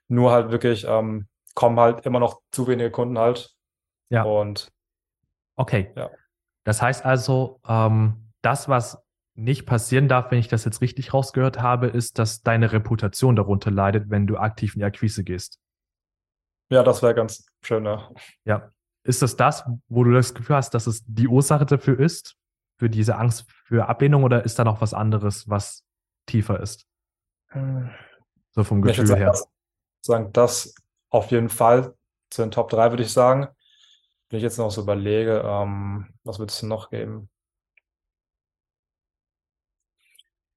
Nur 0.09 0.33
halt 0.33 0.51
wirklich 0.51 0.85
ähm, 0.89 1.29
kommen 1.55 1.79
halt 1.79 2.07
immer 2.07 2.21
noch 2.21 2.41
zu 2.51 2.67
wenige 2.67 2.91
Kunden 2.91 3.19
halt. 3.19 3.55
Ja. 4.09 4.23
Und 4.25 4.73
Okay. 5.57 5.93
Ja. 5.97 6.11
Das 6.65 6.81
heißt 6.83 7.05
also, 7.05 7.61
ähm, 7.69 8.33
das, 8.43 8.69
was 8.69 9.03
nicht 9.35 9.67
passieren 9.67 10.09
darf, 10.09 10.31
wenn 10.31 10.39
ich 10.39 10.49
das 10.49 10.65
jetzt 10.65 10.81
richtig 10.81 11.15
rausgehört 11.15 11.61
habe, 11.61 11.87
ist, 11.87 12.19
dass 12.19 12.43
deine 12.43 12.73
Reputation 12.73 13.37
darunter 13.37 13.71
leidet, 13.71 14.11
wenn 14.11 14.27
du 14.27 14.37
aktiv 14.37 14.75
in 14.75 14.81
die 14.81 14.85
Akquise 14.85 15.25
gehst. 15.25 15.59
ja, 16.71 16.83
das 16.83 17.03
wäre 17.03 17.15
ganz 17.15 17.47
schön, 17.63 17.85
ja. 17.85 18.11
Ja. 18.45 18.71
Ist 19.03 19.23
das 19.23 19.37
das, 19.37 19.65
wo 19.89 20.05
du 20.05 20.13
das 20.13 20.35
Gefühl 20.35 20.57
hast, 20.57 20.75
dass 20.75 20.87
es 20.87 21.03
die 21.07 21.29
Ursache 21.29 21.67
dafür 21.67 21.99
ist, 21.99 22.37
für 22.79 22.91
diese 22.91 23.17
Angst 23.17 23.51
für 23.65 23.89
Ablehnung, 23.89 24.25
oder 24.25 24.45
ist 24.45 24.59
da 24.59 24.65
noch 24.65 24.81
was 24.81 24.95
anderes, 24.95 25.49
was 25.49 25.85
tiefer 26.27 26.61
ist? 26.61 26.87
So 28.53 28.65
vom 28.65 28.83
Gefühl 28.83 29.07
sagen, 29.07 29.21
her. 29.21 29.31
das, 29.31 29.49
sagen, 30.03 30.33
das 30.33 30.75
auf 31.11 31.31
jeden 31.31 31.49
Fall 31.49 31.95
zu 32.31 32.43
den 32.43 32.51
Top 32.51 32.71
3, 32.71 32.91
würde 32.91 33.03
ich 33.03 33.13
sagen. 33.13 33.49
Wenn 34.29 34.39
ich 34.39 34.43
jetzt 34.43 34.59
noch 34.59 34.71
so 34.71 34.83
überlege, 34.83 35.43
ähm, 35.45 36.15
was 36.25 36.39
würde 36.39 36.51
es 36.51 36.61
denn 36.61 36.69
noch 36.69 36.91
geben? 36.91 37.29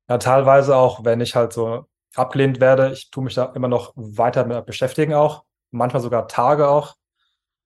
Ja, 0.08 0.18
teilweise 0.18 0.76
auch, 0.76 1.04
wenn 1.04 1.22
ich 1.22 1.36
halt 1.36 1.54
so 1.54 1.88
abgelehnt 2.16 2.60
werde, 2.60 2.92
ich 2.92 3.10
tue 3.10 3.24
mich 3.24 3.34
da 3.34 3.46
immer 3.56 3.68
noch 3.68 3.94
weiter 3.96 4.46
mit 4.46 4.66
beschäftigen 4.66 5.14
auch, 5.14 5.46
manchmal 5.72 6.02
sogar 6.02 6.28
Tage 6.28 6.68
auch. 6.68 6.96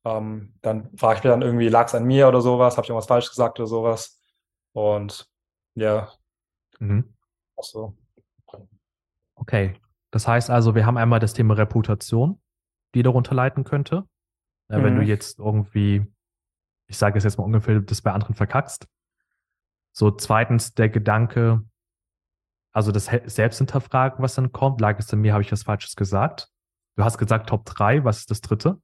Ähm, 0.06 0.54
dann 0.62 0.96
frage 0.98 1.18
ich 1.20 1.24
mich 1.24 1.32
dann 1.32 1.42
irgendwie, 1.42 1.70
lag 1.70 1.88
es 1.88 1.96
an 1.96 2.06
mir 2.06 2.27
oder 2.27 2.42
sowas, 2.42 2.77
habe 2.77 2.86
ich 2.86 2.89
irgendwas 2.89 3.08
falsch 3.08 3.30
gesagt 3.30 3.60
oder 3.60 3.68
sowas. 3.68 4.22
Und 4.74 5.30
ja, 5.75 6.12
Mhm. 6.80 7.13
auch 7.56 7.63
so. 7.63 7.98
Okay. 9.36 9.80
Das 10.12 10.27
heißt 10.27 10.50
also, 10.50 10.75
wir 10.75 10.86
haben 10.86 10.98
einmal 10.98 11.20
das 11.20 11.34
Thema 11.34 11.56
Reputation, 11.56 12.42
die 12.96 13.04
darunter 13.04 13.36
leiten 13.36 13.63
könnte. 13.63 14.08
Ja, 14.70 14.84
Wenn 14.84 14.96
du 14.96 15.01
Mhm. 15.01 15.08
jetzt 15.08 15.39
irgendwie, 15.39 16.06
ich 16.88 16.98
sage 16.98 17.18
es 17.18 17.24
jetzt 17.24 17.38
mal 17.38 17.44
ungefähr, 17.44 17.80
das 17.80 18.01
bei 18.01 18.12
anderen 18.12 18.36
verkackst. 18.36 18.88
So, 19.92 20.12
zweitens 20.12 20.74
der 20.74 20.89
Gedanke, 20.89 21.63
also 22.72 22.92
das 22.92 23.06
Selbsthinterfragen, 23.06 24.22
was 24.22 24.36
dann 24.36 24.51
kommt. 24.51 24.80
Lag 24.82 25.00
es 25.00 25.12
an 25.12 25.20
mir, 25.20 25.34
habe 25.34 25.42
ich 25.44 25.51
was 25.51 25.63
Falsches 25.63 25.96
gesagt? 25.96 26.50
Du 26.96 27.04
hast 27.04 27.18
gesagt 27.18 27.50
Top 27.50 27.66
3, 27.66 28.04
was 28.04 28.20
ist 28.20 28.32
das 28.32 28.42
dritte? 28.42 28.82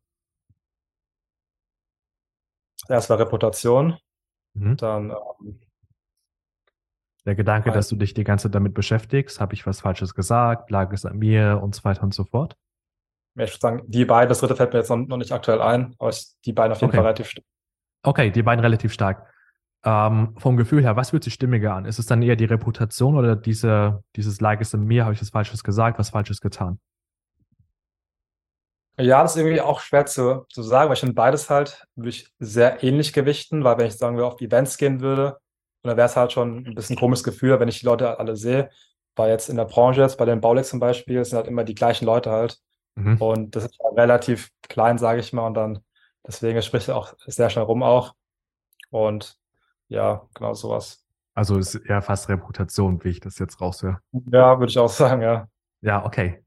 Erst 2.89 3.09
war 3.09 3.19
Reputation, 3.19 3.97
Mhm. 4.55 4.77
dann 4.77 5.09
ähm, 5.11 5.59
Der 7.25 7.35
Gedanke, 7.35 7.71
dass 7.71 7.87
du 7.89 7.95
dich 7.95 8.13
die 8.13 8.23
ganze 8.23 8.43
Zeit 8.47 8.55
damit 8.55 8.73
beschäftigst, 8.73 9.39
habe 9.39 9.53
ich 9.53 9.65
was 9.65 9.81
Falsches 9.81 10.13
gesagt, 10.13 10.69
lag 10.69 10.91
es 10.93 11.05
an 11.05 11.17
mir 11.17 11.59
und 11.63 11.73
so 11.73 11.83
weiter 11.85 12.03
und 12.03 12.13
so 12.13 12.23
fort. 12.25 12.55
ja, 13.35 13.45
ich 13.45 13.51
würde 13.51 13.59
sagen, 13.61 13.81
die 13.87 14.05
beiden, 14.05 14.29
das 14.29 14.39
dritte 14.41 14.55
fällt 14.55 14.73
mir 14.73 14.79
jetzt 14.79 14.89
noch, 14.89 14.97
noch 14.97 15.17
nicht 15.17 15.31
aktuell 15.31 15.61
ein, 15.61 15.95
aber 15.97 16.09
ich, 16.09 16.27
die 16.45 16.53
beiden 16.53 16.73
auf 16.73 16.81
jeden 16.81 16.89
Okay. 16.89 16.97
Fall 16.97 17.05
relativ 17.05 17.29
stark. 17.29 17.45
Okay, 18.03 18.29
die 18.31 18.43
beiden 18.43 18.59
relativ 18.63 18.93
stark. 18.93 19.27
Ähm, 19.85 20.35
vom 20.37 20.55
Gefühl 20.55 20.83
her, 20.83 20.95
was 20.95 21.09
fühlt 21.09 21.23
sich 21.23 21.33
stimmiger 21.33 21.73
an? 21.73 21.85
Ist 21.85 21.97
es 21.99 22.05
dann 22.05 22.21
eher 22.21 22.35
die 22.35 22.45
Reputation 22.45 23.15
oder 23.17 23.35
diese, 23.35 24.03
dieses 24.15 24.39
Lag 24.39 24.61
es 24.61 24.73
an 24.75 24.83
mir, 24.85 25.03
habe 25.05 25.13
ich 25.13 25.21
was 25.21 25.29
Falsches 25.31 25.63
gesagt, 25.63 25.97
was 25.99 26.09
Falsches 26.11 26.41
getan? 26.41 26.79
Ja, 28.97 29.23
das 29.23 29.35
ist 29.35 29.41
irgendwie 29.41 29.61
auch 29.61 29.79
schwer 29.79 30.05
zu, 30.05 30.45
zu 30.49 30.61
sagen, 30.61 30.87
weil 30.89 30.93
ich 30.93 30.99
finde 30.99 31.15
beides 31.15 31.49
halt 31.49 31.85
wirklich 31.95 32.31
sehr 32.39 32.83
ähnlich 32.83 33.11
gewichten, 33.13 33.63
weil 33.63 33.77
wenn 33.77 33.87
ich 33.87 33.97
sagen 33.97 34.17
wir 34.17 34.25
auf 34.27 34.39
Events 34.39 34.77
gehen 34.77 35.01
würde, 35.01 35.37
dann 35.81 35.97
wäre 35.97 36.07
es 36.07 36.15
halt 36.15 36.31
schon 36.31 36.65
ein 36.67 36.75
bisschen 36.75 36.95
komisches 36.95 37.23
Gefühl, 37.23 37.59
wenn 37.59 37.67
ich 37.67 37.79
die 37.79 37.85
Leute 37.85 38.19
alle 38.19 38.35
sehe, 38.35 38.69
weil 39.15 39.31
jetzt 39.31 39.49
in 39.49 39.57
der 39.57 39.65
Branche 39.65 40.01
jetzt, 40.01 40.17
bei 40.17 40.25
den 40.25 40.41
Baulex 40.41 40.69
zum 40.69 40.79
Beispiel, 40.79 41.23
sind 41.25 41.37
halt 41.37 41.47
immer 41.47 41.63
die 41.63 41.75
gleichen 41.75 42.05
Leute 42.05 42.31
halt 42.31 42.59
Mhm. 42.95 43.17
und 43.17 43.55
das 43.55 43.63
ist 43.65 43.79
halt 43.83 43.97
relativ 43.97 44.51
klein, 44.69 44.99
sage 44.99 45.19
ich 45.19 45.33
mal, 45.33 45.47
und 45.47 45.55
dann 45.55 45.79
deswegen 46.27 46.61
spricht 46.61 46.91
auch 46.91 47.15
sehr 47.25 47.49
schnell 47.49 47.65
rum 47.65 47.81
auch 47.81 48.13
und 48.91 49.35
ja, 49.87 50.27
genau 50.35 50.53
sowas. 50.53 51.03
Also 51.33 51.57
ist 51.57 51.73
eher 51.73 52.03
fast 52.03 52.29
Reputation, 52.29 53.03
wie 53.03 53.09
ich 53.09 53.19
das 53.19 53.39
jetzt 53.39 53.59
raushöre. 53.59 53.99
Ja, 54.31 54.59
würde 54.59 54.69
ich 54.69 54.77
auch 54.77 54.89
sagen, 54.89 55.23
ja. 55.23 55.47
Ja, 55.81 56.05
okay. 56.05 56.43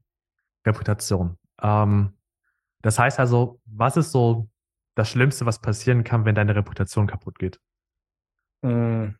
Reputation. 0.65 1.37
Ähm, 1.61 2.13
das 2.81 2.99
heißt 2.99 3.19
also, 3.19 3.59
was 3.65 3.97
ist 3.97 4.11
so 4.11 4.49
das 4.95 5.09
Schlimmste, 5.09 5.45
was 5.45 5.59
passieren 5.59 6.03
kann, 6.03 6.25
wenn 6.25 6.35
deine 6.35 6.55
Reputation 6.55 7.07
kaputt 7.07 7.39
geht? 7.39 7.59
Hm. 8.63 9.15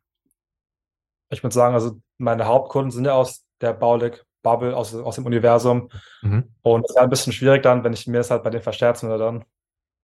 Ich 1.29 1.43
würde 1.43 1.53
sagen, 1.53 1.73
also 1.75 1.99
meine 2.17 2.45
Hauptkunden 2.45 2.91
sind 2.91 3.05
ja 3.05 3.13
aus 3.13 3.45
der 3.61 3.73
Baulig-Bubble, 3.73 4.75
aus, 4.75 4.95
aus 4.95 5.15
dem 5.15 5.25
Universum. 5.25 5.89
Mhm. 6.21 6.53
Und 6.61 6.85
es 6.85 6.91
ist 6.91 6.97
ein 6.97 7.09
bisschen 7.09 7.33
schwierig 7.33 7.63
dann, 7.63 7.83
wenn 7.83 7.93
ich 7.93 8.07
mir 8.07 8.17
das 8.17 8.31
halt 8.31 8.43
bei 8.43 8.49
den 8.49 8.61
versterzen 8.61 9.07
oder 9.09 9.17
dann 9.17 9.45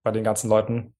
bei 0.02 0.11
den 0.11 0.25
ganzen 0.25 0.49
Leuten. 0.50 0.94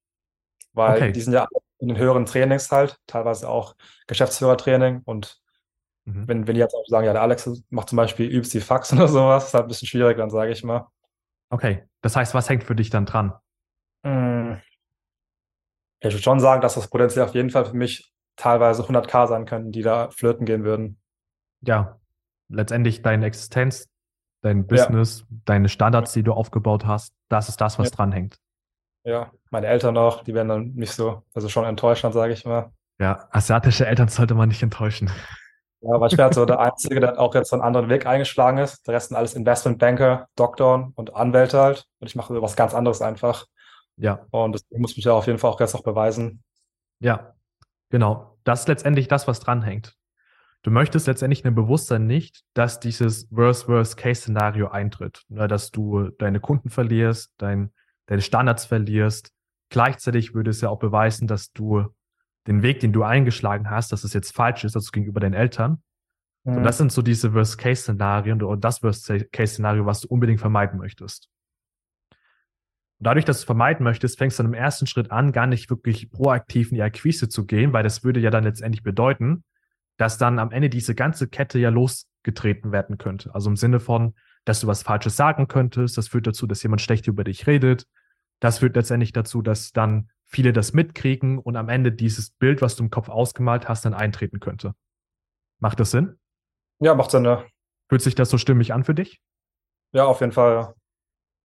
Weil 0.73 0.97
Okay. 0.97 1.13
die 1.13 1.21
sind 1.21 1.33
ja 1.33 1.47
in 1.79 1.89
den 1.89 1.99
höheren 1.99 2.27
Trainings 2.27 2.71
halt, 2.71 2.99
teilweise 3.07 3.49
auch 3.49 3.75
Geschäftsführertraining. 4.07 5.03
Und 5.05 5.41
Mhm. 6.05 6.27
wenn, 6.27 6.47
wenn 6.49 6.55
die 6.55 6.61
jetzt 6.61 6.75
auch 6.75 6.85
sagen, 6.87 7.07
ja, 7.07 7.13
der 7.13 7.23
Alex 7.23 7.49
macht 7.71 7.89
zum 7.89 7.97
Beispiel 7.97 8.29
übst 8.29 8.53
die 8.55 8.61
Fax 8.61 8.93
oder 8.93 9.07
sowas, 9.09 9.47
ist 9.47 9.55
halt 9.55 9.67
ein 9.67 9.69
bisschen 9.69 9.87
schwierig, 9.89 10.17
dann 10.19 10.31
sage 10.31 10.51
ich 10.51 10.65
mal. 10.65 10.89
Okay. 11.53 11.85
Das 12.01 12.17
heißt, 12.17 12.35
was 12.35 12.49
hängt 12.49 12.65
für 12.65 12.75
dich 12.75 12.89
dann 12.89 13.05
dran? 13.05 13.35
Hm. 14.05 14.59
Ich 16.01 16.07
würde 16.13 16.23
schon 16.23 16.41
sagen, 16.41 16.63
dass 16.63 16.75
das 16.75 16.89
potenziell 16.89 17.25
auf 17.27 17.35
jeden 17.35 17.51
Fall 17.51 17.67
für 17.67 17.77
mich 17.77 18.11
teilweise 18.37 18.83
100k 18.83 19.29
sein 19.29 19.45
könnten, 19.45 19.71
die 19.71 19.83
da 19.83 20.09
flirten 20.11 20.47
gehen 20.47 20.65
würden. 20.65 20.99
Ja, 21.61 22.01
letztendlich 22.49 23.03
deine 23.03 23.27
Existenz, 23.27 23.87
dein 24.41 24.67
Business, 24.67 25.27
deine 25.45 25.69
Standards, 25.69 26.13
die 26.15 26.23
du 26.23 26.33
aufgebaut 26.33 26.87
hast, 26.87 27.13
das 27.29 27.51
ist 27.51 27.61
das, 27.61 27.79
was 27.79 27.91
Ja. 27.91 27.97
dranhängt. 27.97 28.39
Ja, 29.05 29.31
meine 29.51 29.67
Eltern 29.67 29.97
auch, 29.99 30.25
die 30.25 30.33
werden 30.33 30.49
dann 30.49 30.73
nicht 30.75 30.93
so, 30.93 31.23
also 31.35 31.49
schon 31.49 31.65
enttäuscht, 31.67 32.03
dann 32.03 32.13
sage 32.13 32.33
ich 32.33 32.47
mal. 32.47 32.73
Ja, 32.99 33.29
asiatische 33.31 33.87
Eltern 33.87 34.09
sollte 34.09 34.35
man 34.35 34.49
nicht 34.49 34.63
enttäuschen. 34.63 35.11
Ja, 35.83 35.95
aber 35.95 36.07
ich 36.07 36.13
wäre 36.13 36.27
halt 36.27 36.35
so 36.35 36.45
der 36.47 36.61
Einzige, 36.61 37.01
der 37.01 37.19
auch 37.19 37.35
jetzt 37.35 37.51
so 37.51 37.57
einen 37.57 37.63
anderen 37.65 37.89
Weg 37.89 38.07
eingeschlagen 38.07 38.59
ist. 38.59 38.87
Der 38.87 38.95
Rest 38.95 39.09
sind 39.09 39.17
alles 39.17 39.35
Investmentbanker, 39.35 40.29
Doktoren 40.37 40.93
und 40.95 41.15
Anwälte 41.17 41.61
halt. 41.61 41.87
Und 41.99 42.07
ich 42.07 42.15
mache 42.15 42.41
was 42.41 42.55
ganz 42.55 42.73
anderes 42.73 43.03
einfach. 43.03 43.47
Ja, 43.97 44.27
Und 44.31 44.53
das 44.55 44.65
muss 44.71 44.97
mich 44.97 45.05
ja 45.05 45.13
auf 45.13 45.27
jeden 45.27 45.39
Fall 45.39 45.51
auch 45.51 45.61
jetzt 45.61 45.75
noch 45.75 45.83
beweisen. 45.83 46.43
ja, 47.01 47.35
genau. 47.91 48.39
Das 48.45 48.61
ist 48.61 48.69
letztendlich 48.69 49.07
das, 49.07 49.29
was 49.29 49.39
dranhängt. 49.39 49.97
Du 50.63 50.71
möchtest 50.71 51.07
letztendlich 51.07 51.45
ein 51.45 51.55
Bewusstsein 51.55 52.07
nicht, 52.07 52.43
dass 52.55 52.81
dieses 52.81 53.29
Worst-Worst-Case-Szenario 53.31 54.69
eintritt. 54.69 55.23
Ne, 55.29 55.47
Dass 55.49 55.71
du 55.71 56.09
deine 56.19 56.41
Kunden 56.41 56.71
verlierst, 56.71 57.35
dein, 57.39 57.73
deine 58.07 58.23
Standards 58.23 58.65
verlierst. 58.65 59.33
Gleichzeitig 59.69 60.35
würde 60.35 60.51
es 60.51 60.61
ja 60.61 60.71
auch 60.71 60.79
beweisen, 60.79 61.27
dass 61.29 61.53
du 61.53 61.87
den 62.47 62.63
Weg, 62.63 62.81
den 62.81 62.93
du 62.93 63.03
eingeschlagen 63.03 63.71
hast, 63.71 63.93
dass 63.93 64.05
es 64.05 64.13
jetzt 64.13 64.35
falsch 64.35 64.65
ist, 64.65 64.75
also 64.77 64.91
gegenüber 64.91 65.21
deinen 65.21 65.35
Eltern. 65.35 65.83
Und 66.45 66.57
Mhm. 66.61 66.63
das 66.65 66.79
sind 66.79 66.91
so 66.91 67.03
diese 67.03 67.35
Worst-Case-Szenarien 67.35 68.43
oder 68.43 68.61
das 68.61 68.83
Worst-Case-Szenario, 68.83 69.87
was 69.87 70.01
du 70.01 70.09
unbedingt 70.09 70.41
vermeiden 70.41 70.79
möchtest. 70.79 71.29
Und 72.99 73.07
dadurch, 73.07 73.25
dass 73.25 73.41
du 73.41 73.47
vermeiden 73.47 73.85
möchtest, 73.85 74.19
fängst 74.19 74.39
du 74.39 74.43
dann 74.43 74.53
im 74.53 74.59
ersten 74.59 74.87
Schritt 74.87 75.11
an, 75.11 75.33
gar 75.33 75.47
nicht 75.47 75.71
wirklich 75.71 76.11
proaktiv 76.11 76.71
in 76.71 76.77
die 76.77 76.83
Akquise 76.83 77.29
zu 77.29 77.47
gehen, 77.47 77.73
weil 77.73 77.83
das 77.85 78.03
würde 78.05 78.21
ja 78.21 78.31
dann 78.31 78.45
letztendlich 78.45 78.83
bedeuten, 78.83 79.45
dass 79.99 80.19
dann 80.19 80.39
am 80.39 80.51
Ende 80.51 80.69
diese 80.69 80.95
ganze 80.95 81.29
Kette 81.29 81.59
ja 81.59 81.71
losgetreten 81.71 82.73
werden 82.73 82.99
könnte. 82.99 83.35
Also 83.35 83.51
im 83.51 83.57
Sinne 83.57 83.79
von, 83.79 84.15
dass 84.45 84.61
du 84.61 84.67
was 84.67 84.83
Falsches 84.83 85.17
sagen 85.17 85.47
könntest, 85.47 85.97
das 85.97 86.09
führt 86.09 86.27
dazu, 86.27 86.47
dass 86.47 86.63
jemand 86.63 86.81
schlecht 86.81 87.07
über 87.07 87.23
dich 87.23 87.47
redet. 87.47 87.87
Das 88.41 88.59
führt 88.59 88.75
letztendlich 88.75 89.13
dazu, 89.13 89.43
dass 89.43 89.71
dann 89.71 90.11
viele 90.33 90.53
das 90.53 90.73
mitkriegen 90.73 91.39
und 91.39 91.57
am 91.57 91.69
Ende 91.69 91.93
dieses 91.93 92.31
Bild, 92.31 92.63
was 92.63 92.77
du 92.77 92.85
im 92.85 92.91
Kopf 92.91 93.09
ausgemalt 93.09 93.69
hast, 93.69 93.85
dann 93.85 93.95
eintreten 93.95 94.41
könnte. 94.41 94.75
Macht 95.61 95.79
das 95.81 95.91
Sinn? 95.91 96.19
Ja, 96.81 96.95
macht 96.95 97.11
Sinn, 97.11 97.25
ja. 97.25 97.45
Fühlt 97.89 98.03
sich 98.03 98.15
das 98.15 98.31
so 98.31 98.39
stimmig 98.39 98.73
an 98.73 98.85
für 98.85 98.95
dich? 98.95 99.21
Ja, 99.93 100.07
auf 100.07 100.21
jeden 100.21 100.33
Fall, 100.33 100.55
ja. 100.55 100.75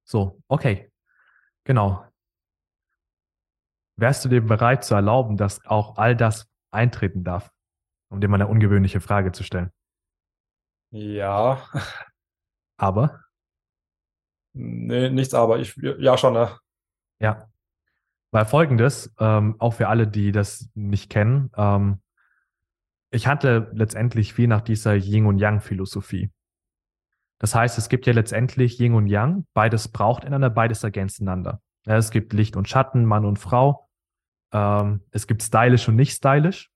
So, 0.05 0.41
okay. 0.47 0.91
Genau. 1.65 2.05
Wärst 3.97 4.23
du 4.23 4.29
dir 4.29 4.41
bereit 4.41 4.83
zu 4.83 4.95
erlauben, 4.95 5.37
dass 5.37 5.65
auch 5.65 5.97
all 5.97 6.15
das 6.15 6.47
eintreten 6.71 7.23
darf? 7.23 7.51
Um 8.09 8.21
dir 8.21 8.29
mal 8.29 8.35
eine 8.35 8.47
ungewöhnliche 8.47 9.01
Frage 9.01 9.33
zu 9.33 9.43
stellen. 9.43 9.71
Ja, 10.91 11.67
Aber, 12.77 13.23
nee, 14.53 15.09
nichts, 15.09 15.33
aber 15.33 15.57
ich, 15.57 15.75
ja, 15.75 16.17
schon, 16.17 16.33
ne? 16.33 16.57
ja. 17.19 17.49
Weil 18.31 18.45
folgendes, 18.45 19.13
ähm, 19.19 19.55
auch 19.59 19.75
für 19.75 19.87
alle, 19.87 20.07
die 20.07 20.31
das 20.31 20.69
nicht 20.73 21.09
kennen, 21.09 21.49
ähm, 21.55 22.01
ich 23.09 23.27
handle 23.27 23.71
letztendlich 23.73 24.33
viel 24.33 24.47
nach 24.47 24.61
dieser 24.61 24.95
Yin- 24.95 25.25
und 25.25 25.39
Yang-Philosophie. 25.39 26.29
Das 27.39 27.55
heißt, 27.55 27.77
es 27.77 27.87
gibt 27.89 28.05
ja 28.05 28.13
letztendlich 28.13 28.79
Yin 28.79 28.93
und 28.93 29.07
Yang, 29.07 29.45
beides 29.53 29.87
braucht 29.87 30.25
einander, 30.25 30.49
beides 30.49 30.83
ergänzt 30.83 31.21
einander. 31.21 31.61
Ja, 31.85 31.95
es 31.95 32.11
gibt 32.11 32.33
Licht 32.33 32.57
und 32.57 32.67
Schatten, 32.67 33.05
Mann 33.05 33.23
und 33.23 33.39
Frau. 33.39 33.87
Ähm, 34.51 35.03
es 35.11 35.27
gibt 35.27 35.41
stylisch 35.43 35.87
und 35.87 35.95
nicht 35.95 36.13
stylisch. 36.13 36.69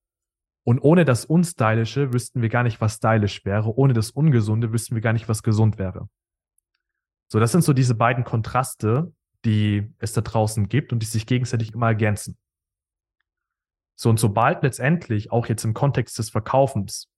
Und 0.63 0.79
ohne 0.79 1.05
das 1.05 1.25
Unstylische 1.25 2.13
wüssten 2.13 2.41
wir 2.41 2.49
gar 2.49 2.63
nicht, 2.63 2.79
was 2.79 2.95
stylisch 2.95 3.43
wäre. 3.43 3.75
Ohne 3.75 3.93
das 3.93 4.11
Ungesunde 4.11 4.71
wüssten 4.71 4.95
wir 4.95 5.01
gar 5.01 5.13
nicht, 5.13 5.27
was 5.27 5.43
gesund 5.43 5.79
wäre. 5.79 6.07
So, 7.27 7.39
das 7.39 7.51
sind 7.51 7.63
so 7.63 7.73
diese 7.73 7.95
beiden 7.95 8.23
Kontraste, 8.23 9.11
die 9.45 9.93
es 9.99 10.13
da 10.13 10.21
draußen 10.21 10.69
gibt 10.69 10.93
und 10.93 10.99
die 10.99 11.07
sich 11.07 11.25
gegenseitig 11.25 11.73
immer 11.73 11.87
ergänzen. 11.87 12.37
So, 13.95 14.09
und 14.09 14.19
sobald 14.19 14.63
letztendlich, 14.63 15.31
auch 15.31 15.47
jetzt 15.47 15.63
im 15.63 15.73
Kontext 15.73 16.17
des 16.17 16.29
Verkaufens, 16.29 17.09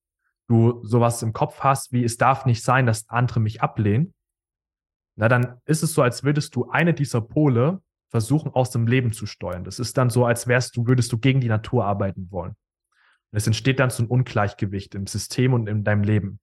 du 0.47 0.83
sowas 0.83 1.21
im 1.23 1.33
Kopf 1.33 1.61
hast, 1.61 1.91
wie 1.91 2.03
es 2.03 2.17
darf 2.17 2.45
nicht 2.45 2.63
sein, 2.63 2.85
dass 2.85 3.09
andere 3.09 3.39
mich 3.39 3.61
ablehnen, 3.61 4.13
na, 5.15 5.27
dann 5.27 5.61
ist 5.65 5.83
es 5.83 5.93
so, 5.93 6.01
als 6.01 6.23
würdest 6.23 6.55
du 6.55 6.69
eine 6.69 6.93
dieser 6.93 7.21
Pole 7.21 7.81
versuchen, 8.09 8.51
aus 8.53 8.71
dem 8.71 8.87
Leben 8.87 9.11
zu 9.11 9.25
steuern. 9.25 9.63
Das 9.63 9.79
ist 9.79 9.97
dann 9.97 10.09
so, 10.09 10.25
als 10.25 10.47
wärst 10.47 10.75
du, 10.75 10.87
würdest 10.87 11.11
du 11.11 11.17
gegen 11.17 11.39
die 11.39 11.47
Natur 11.47 11.85
arbeiten 11.85 12.29
wollen. 12.31 12.51
Und 13.31 13.37
es 13.37 13.47
entsteht 13.47 13.79
dann 13.79 13.89
so 13.89 14.03
ein 14.03 14.07
Ungleichgewicht 14.07 14.95
im 14.95 15.07
System 15.07 15.53
und 15.53 15.67
in 15.67 15.83
deinem 15.83 16.03
Leben. 16.03 16.39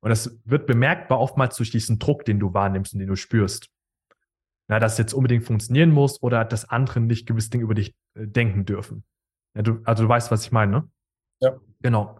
Und 0.00 0.10
das 0.10 0.38
wird 0.44 0.66
bemerkbar 0.66 1.18
oftmals 1.18 1.56
durch 1.56 1.70
diesen 1.70 1.98
Druck, 1.98 2.24
den 2.24 2.38
du 2.38 2.52
wahrnimmst 2.52 2.92
und 2.94 3.00
den 3.00 3.08
du 3.08 3.16
spürst. 3.16 3.70
Na, 4.68 4.78
dass 4.78 4.92
es 4.92 4.98
jetzt 4.98 5.12
unbedingt 5.12 5.44
funktionieren 5.44 5.90
muss 5.90 6.22
oder 6.22 6.44
dass 6.44 6.68
andere 6.68 7.00
nicht 7.00 7.26
gewisse 7.26 7.50
Dinge 7.50 7.64
über 7.64 7.74
dich 7.74 7.94
äh, 8.14 8.26
denken 8.26 8.64
dürfen. 8.64 9.04
Ja, 9.54 9.62
du, 9.62 9.80
also 9.84 10.04
du 10.04 10.08
weißt, 10.08 10.30
was 10.30 10.44
ich 10.44 10.52
meine, 10.52 10.72
ne? 10.72 10.90
Ja. 11.40 11.56
Genau. 11.82 12.18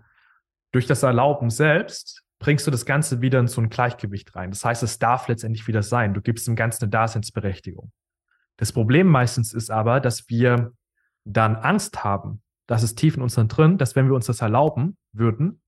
Durch 0.72 0.86
das 0.86 1.02
Erlauben 1.02 1.50
selbst 1.50 2.22
bringst 2.38 2.66
du 2.66 2.70
das 2.70 2.84
Ganze 2.84 3.22
wieder 3.22 3.40
in 3.40 3.46
so 3.46 3.60
ein 3.60 3.70
Gleichgewicht 3.70 4.34
rein. 4.36 4.50
Das 4.50 4.64
heißt, 4.64 4.82
es 4.82 4.98
darf 4.98 5.28
letztendlich 5.28 5.66
wieder 5.66 5.82
sein. 5.82 6.12
Du 6.12 6.20
gibst 6.20 6.46
dem 6.46 6.56
Ganzen 6.56 6.84
eine 6.84 6.90
Daseinsberechtigung. 6.90 7.90
Das 8.56 8.72
Problem 8.72 9.06
meistens 9.06 9.54
ist 9.54 9.70
aber, 9.70 10.00
dass 10.00 10.28
wir 10.28 10.72
dann 11.24 11.56
Angst 11.56 12.04
haben, 12.04 12.42
dass 12.66 12.82
es 12.82 12.94
tief 12.94 13.16
in 13.16 13.22
uns 13.22 13.34
drin, 13.34 13.78
dass 13.78 13.96
wenn 13.96 14.06
wir 14.06 14.14
uns 14.14 14.26
das 14.26 14.42
erlauben 14.42 14.96
würden, 15.12 15.62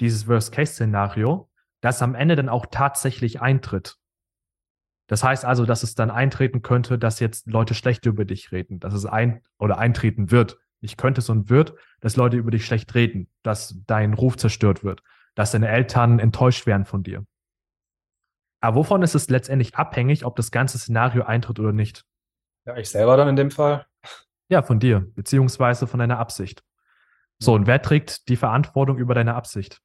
dieses 0.00 0.28
Worst-Case-Szenario, 0.28 1.50
das 1.80 2.02
am 2.02 2.14
Ende 2.14 2.36
dann 2.36 2.48
auch 2.48 2.66
tatsächlich 2.70 3.40
eintritt. 3.40 3.96
Das 5.10 5.24
heißt 5.24 5.44
also, 5.44 5.66
dass 5.66 5.82
es 5.82 5.96
dann 5.96 6.08
eintreten 6.08 6.62
könnte, 6.62 6.96
dass 6.96 7.18
jetzt 7.18 7.48
Leute 7.48 7.74
schlecht 7.74 8.06
über 8.06 8.24
dich 8.24 8.52
reden, 8.52 8.78
dass 8.78 8.94
es 8.94 9.06
ein 9.06 9.42
oder 9.58 9.76
eintreten 9.76 10.30
wird. 10.30 10.60
Nicht 10.82 10.98
könnte, 10.98 11.20
sondern 11.20 11.50
wird, 11.50 11.74
dass 11.98 12.14
Leute 12.14 12.36
über 12.36 12.52
dich 12.52 12.64
schlecht 12.64 12.94
reden, 12.94 13.28
dass 13.42 13.74
dein 13.88 14.14
Ruf 14.14 14.36
zerstört 14.36 14.84
wird, 14.84 15.02
dass 15.34 15.50
deine 15.50 15.66
Eltern 15.66 16.20
enttäuscht 16.20 16.64
werden 16.64 16.84
von 16.84 17.02
dir. 17.02 17.26
Aber 18.60 18.76
wovon 18.76 19.02
ist 19.02 19.16
es 19.16 19.28
letztendlich 19.28 19.74
abhängig, 19.74 20.24
ob 20.24 20.36
das 20.36 20.52
ganze 20.52 20.78
Szenario 20.78 21.24
eintritt 21.24 21.58
oder 21.58 21.72
nicht? 21.72 22.04
Ja, 22.64 22.76
ich 22.76 22.88
selber 22.88 23.16
dann 23.16 23.26
in 23.26 23.36
dem 23.36 23.50
Fall. 23.50 23.86
Ja, 24.48 24.62
von 24.62 24.78
dir, 24.78 25.10
beziehungsweise 25.16 25.88
von 25.88 25.98
deiner 25.98 26.20
Absicht. 26.20 26.62
So, 27.40 27.54
und 27.54 27.66
wer 27.66 27.82
trägt 27.82 28.28
die 28.28 28.36
Verantwortung 28.36 28.96
über 28.96 29.14
deine 29.14 29.34
Absicht? 29.34 29.82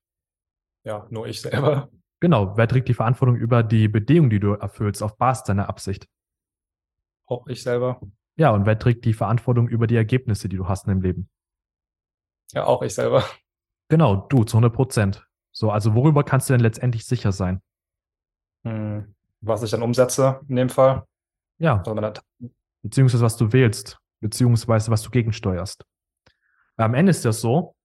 Ja, 0.83 1.07
nur 1.09 1.25
ich 1.25 1.41
selber. 1.41 1.89
Genau, 2.25 2.57
wer 2.57 2.67
trägt 2.67 2.87
die 2.87 2.95
Verantwortung 2.95 3.35
über 3.35 3.61
die 3.61 3.87
Bedingungen, 3.87 4.31
die 4.31 4.39
du 4.39 4.53
erfüllst, 4.53 5.03
auf 5.03 5.15
Basis 5.15 5.43
deiner 5.43 5.69
Absicht? 5.69 6.09
Auch 7.27 7.45
ich 7.45 7.61
selber. 7.61 8.01
Ja, 8.35 8.49
und 8.49 8.65
wer 8.65 8.79
trägt 8.79 9.05
die 9.05 9.13
Verantwortung 9.13 9.67
über 9.67 9.85
die 9.85 9.95
Ergebnisse, 9.95 10.49
die 10.49 10.57
du 10.57 10.67
hast 10.67 10.87
in 10.87 10.89
deinem 10.89 11.01
Leben? 11.03 11.29
Ja, 12.51 12.65
auch 12.65 12.81
ich 12.81 12.95
selber. 12.95 13.23
Genau, 13.89 14.15
du 14.15 14.43
zu 14.43 14.57
100 14.57 14.73
Prozent. 14.73 15.27
So, 15.51 15.69
also 15.69 15.93
worüber 15.93 16.23
kannst 16.23 16.49
du 16.49 16.55
denn 16.55 16.61
letztendlich 16.61 17.05
sicher 17.05 17.31
sein? 17.31 17.61
Hm, 18.63 19.13
was 19.41 19.61
ich 19.61 19.69
dann 19.69 19.83
umsetze 19.83 20.41
in 20.47 20.55
dem 20.55 20.69
Fall. 20.69 21.05
Ja. 21.59 21.83
Beziehungsweise 22.81 23.23
was 23.23 23.37
du 23.37 23.53
wählst, 23.53 23.99
beziehungsweise 24.19 24.89
was 24.89 25.03
du 25.03 25.11
gegensteuerst. 25.11 25.85
Am 26.77 26.95
Ende 26.95 27.11
ist 27.11 27.23
das 27.23 27.39
so, 27.39 27.75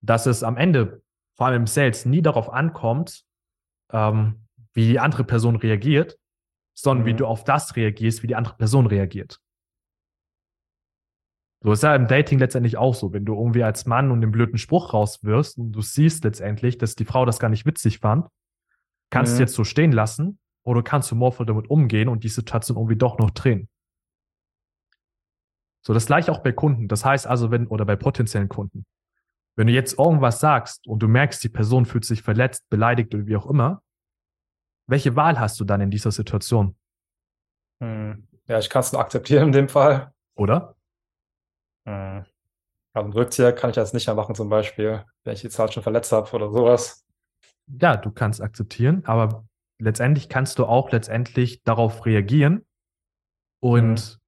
dass 0.00 0.26
es 0.26 0.42
am 0.42 0.56
Ende, 0.56 1.04
vor 1.36 1.46
allem 1.46 1.62
im 1.62 1.66
Sales, 1.68 2.04
nie 2.04 2.20
darauf 2.20 2.52
ankommt, 2.52 3.29
ähm, 3.92 4.46
wie 4.72 4.86
die 4.88 5.00
andere 5.00 5.24
Person 5.24 5.56
reagiert, 5.56 6.18
sondern 6.74 7.06
wie 7.06 7.12
Mhm. 7.12 7.18
du 7.18 7.26
auf 7.26 7.44
das 7.44 7.76
reagierst, 7.76 8.22
wie 8.22 8.26
die 8.28 8.36
andere 8.36 8.56
Person 8.56 8.86
reagiert. 8.86 9.40
So 11.62 11.72
ist 11.72 11.82
ja 11.82 11.94
im 11.94 12.06
Dating 12.06 12.38
letztendlich 12.38 12.78
auch 12.78 12.94
so. 12.94 13.12
Wenn 13.12 13.26
du 13.26 13.34
irgendwie 13.34 13.62
als 13.62 13.84
Mann 13.84 14.10
und 14.10 14.22
den 14.22 14.30
blöden 14.30 14.56
Spruch 14.56 14.94
rauswirfst 14.94 15.58
und 15.58 15.72
du 15.72 15.82
siehst 15.82 16.24
letztendlich, 16.24 16.78
dass 16.78 16.94
die 16.94 17.04
Frau 17.04 17.26
das 17.26 17.38
gar 17.38 17.50
nicht 17.50 17.66
witzig 17.66 17.98
fand, 17.98 18.26
kannst 19.10 19.32
du 19.32 19.36
Mhm. 19.36 19.40
jetzt 19.40 19.54
so 19.54 19.64
stehen 19.64 19.92
lassen 19.92 20.38
oder 20.64 20.82
kannst 20.82 21.10
humorvoll 21.10 21.44
damit 21.44 21.68
umgehen 21.68 22.08
und 22.08 22.24
die 22.24 22.28
Situation 22.28 22.78
irgendwie 22.78 22.96
doch 22.96 23.18
noch 23.18 23.30
drehen. 23.30 23.68
So, 25.84 25.92
das 25.94 26.06
gleiche 26.06 26.32
auch 26.32 26.42
bei 26.42 26.52
Kunden. 26.52 26.88
Das 26.88 27.04
heißt 27.04 27.26
also, 27.26 27.50
wenn, 27.50 27.66
oder 27.66 27.84
bei 27.84 27.96
potenziellen 27.96 28.48
Kunden. 28.48 28.84
Wenn 29.60 29.66
du 29.66 29.74
jetzt 29.74 29.98
irgendwas 29.98 30.40
sagst 30.40 30.86
und 30.86 31.00
du 31.00 31.06
merkst, 31.06 31.44
die 31.44 31.50
Person 31.50 31.84
fühlt 31.84 32.06
sich 32.06 32.22
verletzt, 32.22 32.70
beleidigt 32.70 33.14
oder 33.14 33.26
wie 33.26 33.36
auch 33.36 33.44
immer, 33.44 33.82
welche 34.88 35.16
Wahl 35.16 35.38
hast 35.38 35.60
du 35.60 35.64
dann 35.66 35.82
in 35.82 35.90
dieser 35.90 36.12
Situation? 36.12 36.78
hm, 37.82 38.26
ja, 38.46 38.58
ich 38.58 38.70
kann 38.70 38.80
es 38.80 38.90
nur 38.90 39.02
akzeptieren 39.02 39.48
in 39.48 39.52
dem 39.52 39.68
Fall. 39.68 40.14
Oder? 40.34 40.76
Hm. 41.86 42.24
Also 42.94 43.04
einen 43.04 43.12
Rückzieher 43.12 43.52
kann 43.52 43.68
ich 43.68 43.76
jetzt 43.76 43.92
nicht 43.92 44.06
mehr 44.06 44.16
machen, 44.16 44.34
zum 44.34 44.48
Beispiel, 44.48 45.04
wenn 45.24 45.34
ich 45.34 45.42
die 45.42 45.50
Zahl 45.50 45.70
schon 45.70 45.82
verletzt 45.82 46.10
habe 46.10 46.32
oder 46.32 46.50
sowas. 46.50 47.06
Ja, 47.66 47.98
du 47.98 48.10
kannst 48.12 48.40
akzeptieren, 48.40 49.02
aber 49.04 49.46
letztendlich 49.78 50.30
kannst 50.30 50.58
du 50.58 50.64
auch 50.64 50.90
letztendlich 50.90 51.62
darauf 51.64 52.06
reagieren 52.06 52.64
und 53.62 54.20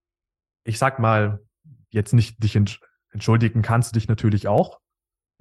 ich 0.65 0.79
sag 0.79 0.99
mal, 0.99 1.43
jetzt 1.89 2.13
nicht 2.13 2.43
dich 2.43 2.55
entsch- 2.55 2.83
entschuldigen 3.13 3.63
kannst 3.63 3.93
du 3.93 3.99
dich 3.99 4.09
natürlich 4.09 4.47
auch, 4.47 4.82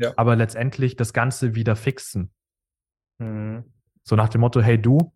Ja. 0.01 0.13
aber 0.17 0.35
letztendlich 0.35 0.95
das 0.95 1.13
Ganze 1.13 1.53
wieder 1.53 1.75
fixen. 1.75 2.31
Hm. 3.21 3.63
So 4.03 4.15
nach 4.15 4.29
dem 4.29 4.41
Motto, 4.41 4.59
hey 4.59 4.81
du, 4.81 5.13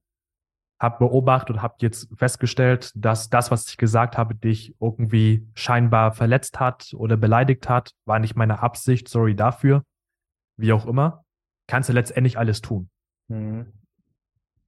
hab 0.79 0.99
beobachtet 0.99 1.55
und 1.55 1.61
hab 1.63 1.81
jetzt 1.81 2.07
festgestellt, 2.15 2.91
dass 2.95 3.29
das, 3.29 3.49
was 3.49 3.67
ich 3.67 3.77
gesagt 3.77 4.17
habe, 4.17 4.35
dich 4.35 4.75
irgendwie 4.79 5.47
scheinbar 5.55 6.11
verletzt 6.11 6.59
hat 6.59 6.93
oder 6.95 7.17
beleidigt 7.17 7.67
hat, 7.67 7.93
war 8.05 8.19
nicht 8.19 8.35
meine 8.35 8.61
Absicht, 8.61 9.07
sorry 9.07 9.35
dafür, 9.35 9.83
wie 10.57 10.71
auch 10.71 10.85
immer, 10.85 11.25
kannst 11.67 11.89
du 11.89 11.93
letztendlich 11.93 12.37
alles 12.37 12.61
tun. 12.61 12.89
Hm. 13.29 13.73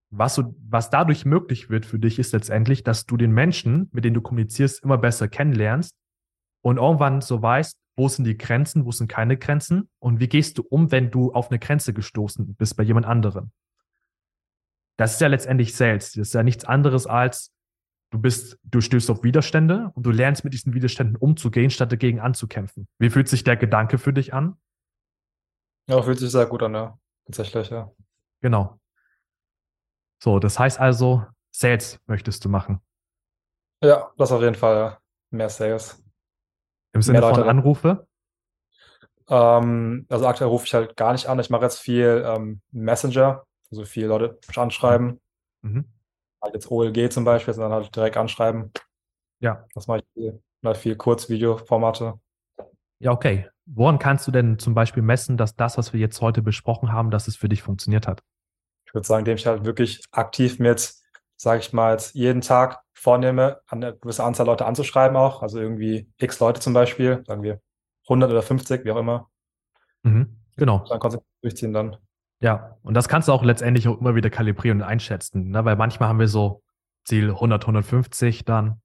Was, 0.09 0.35
du, 0.35 0.55
was 0.67 0.89
dadurch 0.89 1.25
möglich 1.25 1.69
wird 1.69 1.85
für 1.85 1.99
dich, 1.99 2.17
ist 2.17 2.31
letztendlich, 2.33 2.83
dass 2.83 3.05
du 3.05 3.17
den 3.17 3.31
Menschen, 3.31 3.89
mit 3.91 4.03
denen 4.03 4.15
du 4.15 4.21
kommunizierst, 4.21 4.83
immer 4.83 4.97
besser 4.97 5.27
kennenlernst 5.27 5.93
und 6.63 6.77
irgendwann 6.77 7.21
so 7.21 7.41
weißt, 7.41 7.77
wo 7.97 8.07
sind 8.07 8.25
die 8.25 8.37
Grenzen, 8.37 8.85
wo 8.85 8.91
sind 8.91 9.07
keine 9.07 9.37
Grenzen 9.37 9.89
und 9.99 10.19
wie 10.19 10.29
gehst 10.29 10.57
du 10.57 10.61
um, 10.61 10.91
wenn 10.91 11.11
du 11.11 11.33
auf 11.33 11.49
eine 11.49 11.59
Grenze 11.59 11.93
gestoßen 11.93 12.55
bist 12.55 12.77
bei 12.77 12.83
jemand 12.83 13.07
anderem. 13.07 13.51
Das 14.97 15.13
ist 15.13 15.21
ja 15.21 15.27
letztendlich 15.27 15.75
Sales. 15.75 16.11
Das 16.11 16.29
ist 16.29 16.33
ja 16.33 16.43
nichts 16.43 16.63
anderes 16.63 17.07
als, 17.07 17.53
du 18.11 18.19
bist, 18.19 18.59
du 18.63 18.81
stößt 18.81 19.09
auf 19.09 19.23
Widerstände 19.23 19.91
und 19.95 20.03
du 20.05 20.11
lernst 20.11 20.43
mit 20.43 20.53
diesen 20.53 20.73
Widerständen 20.73 21.15
umzugehen, 21.15 21.71
statt 21.71 21.91
dagegen 21.91 22.19
anzukämpfen. 22.19 22.87
Wie 22.99 23.09
fühlt 23.09 23.27
sich 23.27 23.43
der 23.43 23.57
Gedanke 23.57 23.97
für 23.97 24.13
dich 24.13 24.33
an? 24.33 24.57
Ja, 25.89 26.01
fühlt 26.01 26.19
sich 26.19 26.31
sehr 26.31 26.45
gut 26.45 26.63
an, 26.63 26.73
ja. 26.73 26.99
Tatsächlich, 27.25 27.69
ja. 27.71 27.91
Genau. 28.41 28.79
So, 30.21 30.39
das 30.39 30.57
heißt 30.59 30.79
also, 30.79 31.25
Sales 31.51 31.99
möchtest 32.05 32.45
du 32.45 32.49
machen. 32.49 32.79
Ja, 33.81 34.11
das 34.17 34.31
auf 34.31 34.41
jeden 34.41 34.55
Fall, 34.55 34.75
ja. 34.75 35.01
Mehr 35.31 35.49
Sales. 35.49 36.03
Im 36.97 37.01
Sinne 37.03 37.19
Leute 37.19 37.35
von 37.35 37.43
rein. 37.43 37.57
Anrufe? 37.57 38.07
Ähm, 39.29 40.05
also 40.09 40.25
aktuell 40.25 40.49
rufe 40.49 40.65
ich 40.65 40.73
halt 40.73 40.95
gar 40.95 41.11
nicht 41.11 41.27
an. 41.27 41.39
Ich 41.39 41.49
mache 41.49 41.63
jetzt 41.63 41.79
viel 41.79 42.23
ähm, 42.25 42.61
Messenger, 42.71 43.43
also 43.69 43.85
viele 43.85 44.07
Leute 44.07 44.39
anschreiben. 44.55 45.21
Mhm. 45.61 45.85
Halt 46.41 46.53
jetzt 46.55 46.71
OLG 46.71 47.11
zum 47.11 47.23
Beispiel, 47.23 47.53
sondern 47.53 47.73
halt 47.73 47.95
direkt 47.95 48.17
anschreiben. 48.17 48.71
Ja. 49.39 49.65
Das 49.75 49.87
mache 49.87 49.99
ich 49.99 50.05
viel. 50.13 50.41
Oder 50.63 50.73
viel 50.73 50.95
Kurzvideoformate. 50.95 52.19
Ja, 52.99 53.11
okay. 53.11 53.47
Woran 53.67 53.99
kannst 53.99 54.25
du 54.27 54.31
denn 54.31 54.57
zum 54.57 54.73
Beispiel 54.73 55.03
messen, 55.03 55.37
dass 55.37 55.55
das, 55.55 55.77
was 55.77 55.93
wir 55.93 55.99
jetzt 55.99 56.19
heute 56.21 56.41
besprochen 56.41 56.91
haben, 56.91 57.11
dass 57.11 57.27
es 57.27 57.35
für 57.35 57.47
dich 57.47 57.61
funktioniert 57.61 58.07
hat? 58.07 58.23
Ich 58.85 58.93
würde 58.93 59.05
sagen, 59.05 59.19
indem 59.19 59.35
ich 59.35 59.45
halt 59.45 59.65
wirklich 59.65 60.01
aktiv 60.11 60.57
mit, 60.57 60.95
sage 61.35 61.59
ich 61.59 61.73
mal, 61.73 61.91
jetzt 61.91 62.15
jeden 62.15 62.41
Tag 62.41 62.81
vornehme, 62.97 63.61
eine 63.67 63.95
gewisse 63.95 64.23
Anzahl 64.23 64.47
Leute 64.47 64.65
anzuschreiben 64.65 65.15
auch. 65.15 65.43
Also 65.43 65.59
irgendwie 65.59 66.09
x 66.17 66.39
Leute 66.39 66.59
zum 66.59 66.73
Beispiel, 66.73 67.23
sagen 67.27 67.43
wir 67.43 67.61
100 68.05 68.31
oder 68.31 68.41
50, 68.41 68.83
wie 68.85 68.91
auch 68.91 68.97
immer. 68.97 69.29
Mhm. 70.03 70.37
Genau. 70.55 70.83
Dann 70.89 70.99
konsequent 70.99 71.27
durchziehen 71.41 71.73
dann. 71.73 71.97
Ja. 72.39 72.77
Und 72.81 72.95
das 72.95 73.07
kannst 73.07 73.27
du 73.27 73.33
auch 73.33 73.43
letztendlich 73.43 73.87
auch 73.87 73.99
immer 73.99 74.15
wieder 74.15 74.29
kalibrieren 74.29 74.81
und 74.81 74.87
einschätzen, 74.87 75.49
ne? 75.49 75.63
weil 75.63 75.75
manchmal 75.75 76.09
haben 76.09 76.19
wir 76.19 76.27
so 76.27 76.63
Ziel 77.05 77.29
100, 77.29 77.63
150 77.63 78.45
dann, 78.45 78.81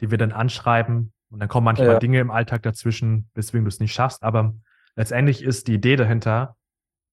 die 0.00 0.10
wir 0.10 0.18
dann 0.18 0.32
anschreiben. 0.32 1.12
Und 1.30 1.40
dann 1.40 1.48
kommen 1.48 1.64
manchmal 1.64 1.88
Ja. 1.88 1.98
Dinge 1.98 2.20
im 2.20 2.30
Alltag 2.30 2.62
dazwischen, 2.62 3.30
weswegen 3.34 3.64
du 3.64 3.68
es 3.68 3.80
nicht 3.80 3.94
schaffst. 3.94 4.22
Aber 4.22 4.54
letztendlich 4.96 5.42
ist 5.42 5.66
die 5.66 5.74
Idee 5.74 5.96
dahinter, 5.96 6.56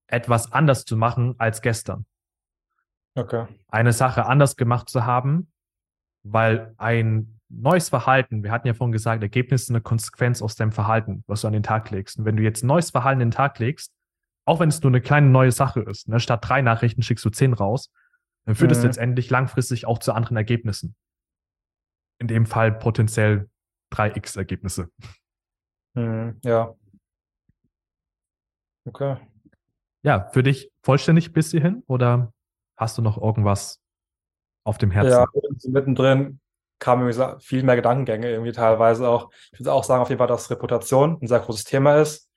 etwas 0.08 0.52
anders 0.52 0.84
zu 0.84 0.98
machen 0.98 1.36
als 1.38 1.62
gestern. 1.62 2.06
Okay. 3.16 3.46
eine 3.70 3.94
Sache 3.94 4.26
anders 4.26 4.56
gemacht 4.56 4.90
zu 4.90 5.06
haben, 5.06 5.53
weil 6.24 6.74
ein 6.78 7.40
neues 7.50 7.90
Verhalten, 7.90 8.44
wir 8.44 8.52
hatten 8.52 8.68
ja 8.68 8.74
vorhin 8.74 8.92
gesagt, 8.92 9.22
Ergebnis 9.22 9.64
ist 9.64 9.70
eine 9.70 9.82
Konsequenz 9.82 10.42
aus 10.42 10.56
deinem 10.56 10.72
Verhalten, 10.72 11.24
was 11.28 11.42
du 11.42 11.48
an 11.48 11.54
den 11.54 11.64
Tag 11.64 11.90
legst. 11.92 12.18
Und 12.18 12.26
wenn 12.26 12.36
du 12.38 12.44
jetzt 12.44 12.64
ein 12.64 12.68
neues 12.68 12.90
Verhalten 12.92 13.22
an 13.22 13.28
den 13.30 13.32
Tag 13.32 13.60
legst, 13.60 13.94
auch 14.46 14.60
wenn 14.60 14.70
es 14.70 14.82
nur 14.82 14.90
eine 14.92 15.02
kleine 15.02 15.28
neue 15.28 15.52
Sache 15.52 15.82
ist, 15.82 16.08
ne, 16.08 16.20
statt 16.20 16.40
drei 16.44 16.62
Nachrichten 16.62 17.02
schickst 17.04 17.24
du 17.24 17.30
zehn 17.30 17.54
raus, 17.54 17.92
dann 18.46 18.56
führt 18.56 18.72
es 18.72 18.80
Mhm. 18.80 18.86
letztendlich 18.86 19.30
langfristig 19.30 19.86
auch 19.86 20.00
zu 20.00 20.14
anderen 20.14 20.36
Ergebnissen. 20.38 20.96
In 22.20 22.28
dem 22.28 22.46
Fall 22.46 22.72
potenziell 22.72 23.50
3x-Ergebnisse. 23.92 24.90
Hm, 25.96 26.40
ja. 26.44 26.74
Okay. 28.86 29.18
Ja, 30.04 30.30
für 30.34 30.44
dich 30.44 30.72
vollständig 30.84 31.32
bis 31.32 31.52
hierhin 31.52 31.84
oder 31.88 32.34
hast 32.78 32.98
du 32.98 33.02
noch 33.02 33.22
irgendwas 33.22 33.82
auf 34.64 34.78
dem 34.78 34.92
Herzen? 34.92 35.12
Ja, 35.12 35.26
mittendrin 35.70 36.40
kamen 36.80 37.12
so 37.14 37.40
viel 37.40 37.64
mehr 37.64 37.78
Gedankengänge 37.78 38.30
irgendwie 38.30 38.52
teilweise 38.52 39.08
auch. 39.08 39.30
Ich 39.52 39.60
würde 39.60 39.72
auch 39.72 39.84
sagen, 39.84 40.02
auf 40.02 40.10
jeden 40.10 40.20
Fall, 40.20 40.28
dass 40.28 40.50
Reputation 40.50 41.18
ein 41.22 41.28
sehr 41.28 41.40
großes 41.40 41.64
Thema 41.64 42.02
ist. 42.02 42.30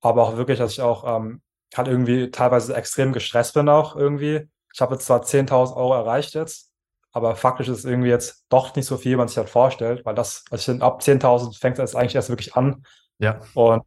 Aber 0.00 0.22
auch 0.22 0.36
wirklich, 0.36 0.58
dass 0.58 0.72
ich 0.72 0.80
auch 0.80 1.04
ähm, 1.04 1.42
halt 1.74 1.88
irgendwie 1.88 2.30
teilweise 2.30 2.74
extrem 2.76 3.12
gestresst 3.12 3.54
bin 3.54 3.68
auch 3.68 3.96
irgendwie. 3.96 4.48
Ich 4.72 4.80
habe 4.80 4.94
jetzt 4.94 5.06
zwar 5.06 5.22
10.000 5.22 5.76
Euro 5.76 5.94
erreicht 5.94 6.34
jetzt, 6.34 6.72
aber 7.12 7.36
faktisch 7.36 7.68
ist 7.68 7.78
es 7.78 7.84
irgendwie 7.84 8.10
jetzt 8.10 8.44
doch 8.48 8.74
nicht 8.76 8.86
so 8.86 8.96
viel, 8.96 9.12
wie 9.12 9.16
man 9.16 9.28
sich 9.28 9.38
halt 9.38 9.48
vorstellt, 9.48 10.04
weil 10.04 10.14
das, 10.14 10.44
also 10.50 10.60
ich 10.60 10.66
finde, 10.66 10.84
ab 10.84 11.00
10.000 11.00 11.58
fängt 11.58 11.78
es 11.78 11.94
eigentlich 11.94 12.14
erst 12.14 12.28
wirklich 12.28 12.54
an. 12.54 12.84
Ja. 13.18 13.40
Und 13.54 13.84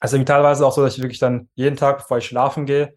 es 0.00 0.10
ist 0.10 0.12
irgendwie 0.12 0.32
teilweise 0.32 0.66
auch 0.66 0.72
so, 0.72 0.82
dass 0.82 0.96
ich 0.96 1.02
wirklich 1.02 1.18
dann 1.18 1.48
jeden 1.54 1.76
Tag, 1.76 1.98
bevor 1.98 2.18
ich 2.18 2.26
schlafen 2.26 2.66
gehe, 2.66 2.96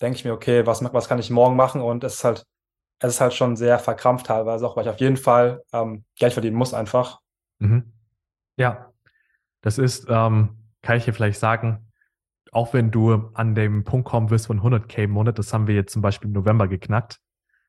denke 0.00 0.16
ich 0.16 0.24
mir, 0.24 0.32
okay, 0.32 0.66
was, 0.66 0.82
was 0.82 1.08
kann 1.08 1.18
ich 1.18 1.30
morgen 1.30 1.56
machen? 1.56 1.80
Und 1.80 2.04
es 2.04 2.14
ist 2.14 2.24
halt, 2.24 2.46
es 3.00 3.14
ist 3.14 3.20
halt 3.20 3.34
schon 3.34 3.56
sehr 3.56 3.78
verkrampft 3.78 4.26
teilweise, 4.26 4.66
auch 4.66 4.76
weil 4.76 4.84
ich 4.84 4.90
auf 4.90 5.00
jeden 5.00 5.16
Fall 5.16 5.62
ähm, 5.72 6.04
Geld 6.16 6.34
verdienen 6.34 6.56
muss 6.56 6.74
einfach. 6.74 7.20
Mhm. 7.58 7.92
Ja, 8.56 8.92
das 9.62 9.78
ist, 9.78 10.06
ähm, 10.08 10.58
kann 10.82 10.96
ich 10.96 11.06
dir 11.06 11.14
vielleicht 11.14 11.40
sagen, 11.40 11.90
auch 12.52 12.74
wenn 12.74 12.90
du 12.90 13.30
an 13.34 13.54
dem 13.54 13.84
Punkt 13.84 14.08
kommen 14.08 14.30
wirst 14.30 14.48
von 14.48 14.60
100k 14.60 15.04
im 15.04 15.12
Monat, 15.12 15.38
das 15.38 15.52
haben 15.52 15.66
wir 15.66 15.74
jetzt 15.74 15.92
zum 15.92 16.02
Beispiel 16.02 16.28
im 16.28 16.34
November 16.34 16.68
geknackt. 16.68 17.20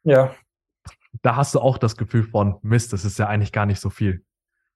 Ja. 0.03 0.35
Da 1.21 1.35
hast 1.35 1.55
du 1.55 1.59
auch 1.59 1.77
das 1.77 1.97
Gefühl 1.97 2.23
von, 2.23 2.57
Mist, 2.61 2.91
das 2.91 3.05
ist 3.05 3.19
ja 3.19 3.27
eigentlich 3.27 3.51
gar 3.51 3.65
nicht 3.65 3.79
so 3.79 3.89
viel. 3.89 4.25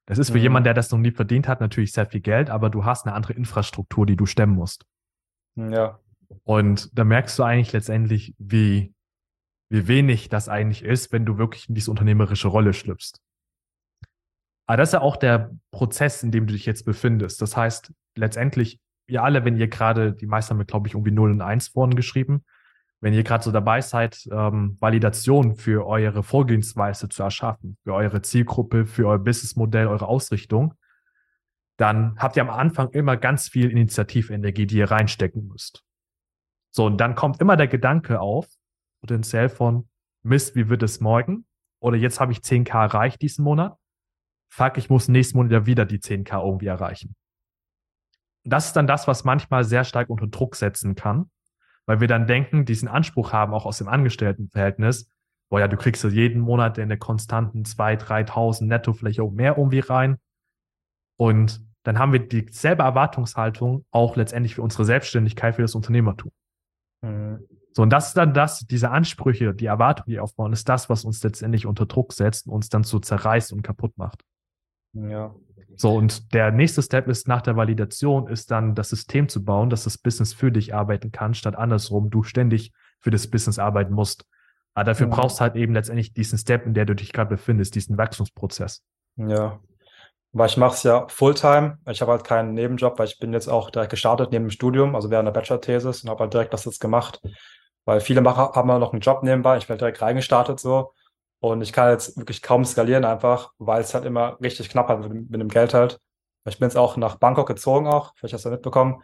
Das 0.06 0.20
ist 0.20 0.30
für 0.30 0.38
mhm. 0.38 0.44
jemanden, 0.44 0.66
der 0.66 0.74
das 0.74 0.92
noch 0.92 1.00
nie 1.00 1.12
verdient 1.12 1.48
hat, 1.48 1.60
natürlich 1.60 1.92
sehr 1.92 2.06
viel 2.06 2.22
Geld, 2.22 2.50
aber 2.50 2.70
du 2.70 2.86
hast 2.86 3.06
eine 3.06 3.16
andere 3.16 3.34
Infrastruktur, 3.34 4.06
die 4.06 4.16
du 4.16 4.26
stemmen 4.26 4.54
musst. 4.54 4.86
Ja. 5.56 6.00
Und 6.44 6.98
da 6.98 7.04
merkst 7.04 7.38
du 7.40 7.44
eigentlich 7.44 7.74
letztendlich, 7.74 8.36
wie, 8.38 8.95
wie 9.76 9.88
wenig 9.90 10.30
das 10.30 10.48
eigentlich 10.48 10.84
ist, 10.84 11.12
wenn 11.12 11.26
du 11.26 11.38
wirklich 11.38 11.68
in 11.68 11.76
diese 11.76 11.92
unternehmerische 11.92 12.48
Rolle 12.48 12.74
schlüpfst. 12.74 13.20
Aber 14.68 14.78
das 14.78 14.90
ist 14.90 14.94
ja 14.94 15.02
auch 15.02 15.18
der 15.18 15.52
Prozess, 15.72 16.24
in 16.24 16.32
dem 16.32 16.48
du 16.48 16.54
dich 16.54 16.66
jetzt 16.66 16.86
befindest. 16.86 17.42
Das 17.42 17.56
heißt, 17.58 17.94
letztendlich, 18.16 18.80
ihr 19.08 19.22
alle, 19.22 19.46
wenn 19.46 19.58
ihr 19.58 19.68
gerade, 19.68 20.14
die 20.14 20.26
meisten 20.26 20.58
haben, 20.58 20.66
glaube 20.66 20.88
ich, 20.88 20.94
irgendwie 20.94 21.12
0 21.12 21.32
und 21.32 21.42
1 21.42 21.68
vorhin 21.68 21.96
geschrieben, 21.96 22.44
wenn 23.02 23.14
ihr 23.14 23.24
gerade 23.24 23.44
so 23.44 23.52
dabei 23.52 23.82
seid, 23.82 24.28
ähm, 24.32 24.78
Validation 24.80 25.56
für 25.56 25.86
eure 25.86 26.24
Vorgehensweise 26.24 27.10
zu 27.10 27.22
erschaffen, 27.22 27.78
für 27.84 27.94
eure 27.94 28.22
Zielgruppe, 28.22 28.86
für 28.86 29.08
euer 29.08 29.20
Businessmodell, 29.20 29.88
eure 29.88 30.08
Ausrichtung, 30.08 30.74
dann 31.78 32.18
habt 32.18 32.38
ihr 32.38 32.42
am 32.42 32.50
Anfang 32.50 32.90
immer 32.92 33.18
ganz 33.18 33.50
viel 33.50 33.70
Initiativenergie, 33.70 34.66
die 34.66 34.78
ihr 34.78 34.90
reinstecken 34.90 35.48
müsst. 35.48 35.84
So, 36.72 36.86
und 36.86 36.98
dann 36.98 37.16
kommt 37.16 37.42
immer 37.42 37.58
der 37.58 37.68
Gedanke 37.68 38.22
auf, 38.22 38.48
potenziell 39.06 39.50
von, 39.50 39.88
Mist, 40.24 40.56
wie 40.56 40.68
wird 40.70 40.82
es 40.82 41.00
morgen? 41.00 41.46
Oder 41.80 41.98
jetzt 41.98 42.20
habe 42.20 42.32
ich 42.32 42.40
10k 42.40 42.74
erreicht 42.82 43.22
diesen 43.22 43.44
Monat. 43.44 43.78
Fuck, 44.50 44.78
ich 44.78 44.90
muss 44.90 45.08
nächsten 45.08 45.38
Monat 45.38 45.52
ja 45.52 45.66
wieder 45.68 45.86
die 45.86 46.00
10k 46.00 46.44
irgendwie 46.44 46.66
erreichen. 46.66 47.16
Das 48.44 48.68
ist 48.68 48.74
dann 48.76 48.88
das, 48.88 49.08
was 49.08 49.24
manchmal 49.24 49.64
sehr 49.64 49.84
stark 49.84 50.10
unter 50.10 50.28
Druck 50.28 50.56
setzen 50.56 50.96
kann, 50.96 51.30
weil 51.86 52.00
wir 52.00 52.08
dann 52.08 52.26
denken, 52.26 52.66
diesen 52.66 52.88
Anspruch 52.88 53.32
haben, 53.32 53.54
auch 53.54 53.66
aus 53.66 53.78
dem 53.78 53.88
Angestelltenverhältnis, 53.88 55.12
boah 55.50 55.60
ja, 55.60 55.68
du 55.68 55.78
kriegst 55.78 56.04
ja 56.04 56.10
jeden 56.10 56.42
Monat 56.42 56.80
in 56.80 56.90
der 56.90 56.98
konstanten 56.98 57.64
2.000, 57.64 58.28
3.000 58.28 58.66
netto 58.66 58.94
vielleicht 58.94 59.20
auch 59.20 59.32
mehr 59.32 59.58
irgendwie 59.58 59.80
rein. 59.80 60.18
Und 61.18 61.64
dann 61.84 62.00
haben 62.00 62.14
wir 62.14 62.28
dieselbe 62.28 62.82
Erwartungshaltung 62.82 63.86
auch 63.92 64.16
letztendlich 64.16 64.56
für 64.56 64.64
unsere 64.64 64.86
Selbstständigkeit, 64.86 65.56
für 65.56 65.62
das 65.62 65.76
Unternehmertum. 65.76 66.32
Mhm. 67.02 67.48
So, 67.76 67.82
und 67.82 67.90
das 67.90 68.08
ist 68.08 68.18
dann 68.18 68.34
das, 68.34 68.66
diese 68.66 68.90
Ansprüche, 68.90 69.54
die 69.54 69.66
Erwartungen, 69.66 70.10
die 70.10 70.20
aufbauen, 70.20 70.54
ist 70.54 70.70
das, 70.70 70.90
was 70.90 71.04
uns 71.04 71.22
letztendlich 71.24 71.66
unter 71.66 71.86
Druck 71.86 72.14
setzt 72.14 72.48
und 72.48 72.54
uns 72.54 72.70
dann 72.70 72.84
so 72.84 73.00
zerreißt 73.00 73.52
und 73.52 73.64
kaputt 73.64 73.98
macht. 73.98 74.24
Ja. 74.94 75.36
So, 75.76 75.94
und 75.94 76.34
der 76.34 76.52
nächste 76.52 76.82
Step 76.82 77.10
ist 77.10 77.28
nach 77.28 77.42
der 77.42 77.58
Validation, 77.58 78.30
ist 78.30 78.50
dann 78.50 78.76
das 78.76 78.90
System 78.90 79.28
zu 79.28 79.44
bauen, 79.44 79.70
dass 79.70 79.84
das 79.84 79.98
Business 79.98 80.34
für 80.34 80.54
dich 80.54 80.74
arbeiten 80.74 81.12
kann, 81.12 81.34
statt 81.34 81.58
andersrum, 81.58 82.10
du 82.10 82.24
ständig 82.24 82.72
für 83.02 83.12
das 83.12 83.28
Business 83.30 83.60
arbeiten 83.60 83.94
musst. 83.94 84.26
Aber 84.74 84.86
dafür 84.86 85.08
ja. 85.08 85.14
brauchst 85.14 85.40
du 85.40 85.42
halt 85.42 85.58
eben 85.58 85.74
letztendlich 85.74 86.14
diesen 86.14 86.38
Step, 86.38 86.66
in 86.66 86.74
der 86.74 86.86
du 86.86 86.96
dich 86.96 87.12
gerade 87.12 87.30
befindest, 87.30 87.76
diesen 87.76 87.98
Wachstumsprozess. 87.98 88.86
Ja. 89.18 89.60
Weil 90.32 90.48
ich 90.48 90.58
mache 90.58 90.76
es 90.76 90.84
ja 90.84 91.08
Fulltime. 91.10 91.78
Ich 91.90 92.02
habe 92.02 92.12
halt 92.12 92.24
keinen 92.24 92.54
Nebenjob, 92.54 93.00
weil 93.00 93.08
ich 93.08 93.20
bin 93.20 93.34
jetzt 93.34 93.50
auch 93.50 93.70
direkt 93.70 93.92
gestartet 93.92 94.32
neben 94.32 94.46
dem 94.46 94.52
Studium, 94.52 94.96
also 94.96 95.10
während 95.10 95.28
der 95.28 95.34
Bachelor-Thesis 95.34 96.04
und 96.04 96.10
habe 96.10 96.22
halt 96.22 96.34
direkt 96.34 96.54
das 96.54 96.66
jetzt 96.66 96.80
gemacht. 96.80 97.22
Weil 97.86 98.02
viele 98.02 98.22
Macher 98.22 98.52
haben 98.56 98.70
ja 98.70 98.80
noch 98.80 98.94
einen 98.94 99.02
Job 99.02 99.24
nebenbei. 99.24 99.58
Ich 99.58 99.68
bin 99.68 99.78
direkt 99.78 100.02
reingestartet 100.02 100.60
so. 100.60 100.94
Und 101.40 101.62
ich 101.62 101.74
kann 101.74 101.92
jetzt 101.92 102.18
wirklich 102.18 102.42
kaum 102.42 102.66
skalieren 102.66 103.06
einfach, 103.06 103.52
weil 103.60 103.82
es 103.82 103.94
halt 103.94 104.06
immer 104.06 104.38
richtig 104.42 104.70
knapp 104.70 104.88
hat 104.90 105.02
mit, 105.02 105.30
mit 105.30 105.42
dem 105.42 105.50
Geld 105.50 105.74
halt. 105.74 106.00
Ich 106.48 106.60
bin 106.60 106.68
jetzt 106.68 106.78
auch 106.78 106.98
nach 106.98 107.16
Bangkok 107.16 107.48
gezogen 107.48 107.88
auch, 107.88 108.14
vielleicht 108.16 108.34
hast 108.34 108.46
du 108.46 108.50
ja 108.50 108.56
mitbekommen. 108.56 109.04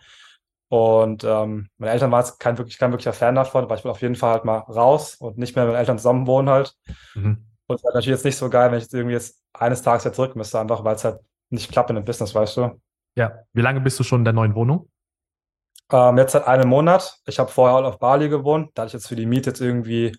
Und 0.70 1.24
ähm, 1.24 1.70
meine 1.78 1.92
Eltern 1.92 2.12
waren 2.12 2.22
jetzt 2.22 2.40
kein, 2.40 2.58
wirklich, 2.58 2.78
kein 2.78 2.92
wirklicher 2.92 3.14
Fan 3.14 3.36
davon, 3.36 3.70
weil 3.70 3.78
ich 3.78 3.84
will 3.84 3.92
auf 3.92 4.02
jeden 4.02 4.16
Fall 4.16 4.32
halt 4.32 4.46
mal 4.46 4.60
raus 4.60 5.16
und 5.16 5.38
nicht 5.38 5.56
mehr 5.56 5.66
mit 5.66 5.74
meinen 5.74 5.82
Eltern 5.82 5.98
zusammen 5.98 6.28
wohnen 6.28 6.50
halt. 6.50 6.74
Mhm. 7.14 7.46
Und 7.68 7.76
es 7.76 7.84
wäre 7.84 7.94
natürlich 7.94 8.18
jetzt 8.18 8.26
nicht 8.26 8.38
so 8.38 8.50
geil, 8.50 8.72
wenn 8.72 8.78
ich 8.78 8.86
jetzt 8.86 8.94
irgendwie 8.94 9.16
jetzt 9.16 9.44
eines 9.54 9.82
Tages 9.82 10.06
wieder 10.06 10.14
zurück 10.14 10.36
müsste, 10.36 10.60
einfach 10.60 10.84
weil 10.84 10.96
es 10.96 11.04
halt 11.04 11.20
nicht 11.50 11.72
klappt 11.72 11.90
in 11.90 11.98
dem 11.98 12.06
Business, 12.06 12.34
weißt 12.34 12.58
du. 12.58 12.82
Ja. 13.16 13.44
Wie 13.54 13.62
lange 13.62 13.82
bist 13.82 14.00
du 14.00 14.04
schon 14.04 14.22
in 14.22 14.26
der 14.26 14.34
neuen 14.34 14.56
Wohnung? 14.56 14.90
Ähm, 15.92 16.18
jetzt 16.18 16.32
seit 16.32 16.48
einem 16.48 16.70
Monat. 16.70 17.20
Ich 17.26 17.40
habe 17.40 17.52
vorher 17.52 17.78
auch 17.78 17.84
auf 17.84 18.00
Bali 18.00 18.30
gewohnt. 18.30 18.72
Da 18.74 18.84
hatte 18.84 18.88
ich 18.90 18.94
jetzt 18.94 19.08
für 19.08 19.16
die 19.16 19.26
Miete 19.26 19.50
jetzt 19.50 19.62
irgendwie 19.62 20.18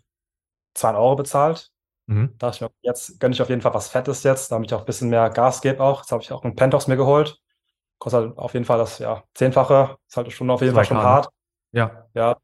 2 0.74 0.94
Euro 0.94 1.16
bezahlt. 1.16 1.70
Mhm. 2.06 2.35
Da 2.38 2.48
dachte 2.48 2.56
ich 2.56 2.61
mir, 2.62 2.70
jetzt 2.82 3.20
gönne 3.20 3.35
ich 3.35 3.42
auf 3.42 3.48
jeden 3.48 3.62
Fall 3.62 3.74
was 3.74 3.88
Fettes 3.88 4.22
jetzt, 4.22 4.52
damit 4.52 4.70
ich 4.70 4.74
auch 4.74 4.80
ein 4.80 4.87
bisschen 4.87 5.08
mehr 5.08 5.30
Gas 5.30 5.61
gebe 5.61 5.82
auch. 5.82 6.00
Jetzt 6.00 6.12
habe 6.12 6.22
ich 6.22 6.32
auch 6.32 6.44
einen 6.44 6.56
Penthouse 6.56 6.88
mir 6.88 6.96
geholt. 6.96 7.38
Kostet 7.98 8.20
halt 8.20 8.38
auf 8.38 8.54
jeden 8.54 8.64
Fall 8.64 8.78
das 8.78 8.98
ja, 8.98 9.22
Zehnfache. 9.35 9.96
Ist 10.08 10.16
halt 10.16 10.32
schon 10.32 10.50
auf 10.50 10.61
jeden 10.61 10.74
Fall 10.74 10.85
schon 10.85 10.98
hart. 10.98 11.28
Ja. 11.72 12.06
Ja, 12.14 12.37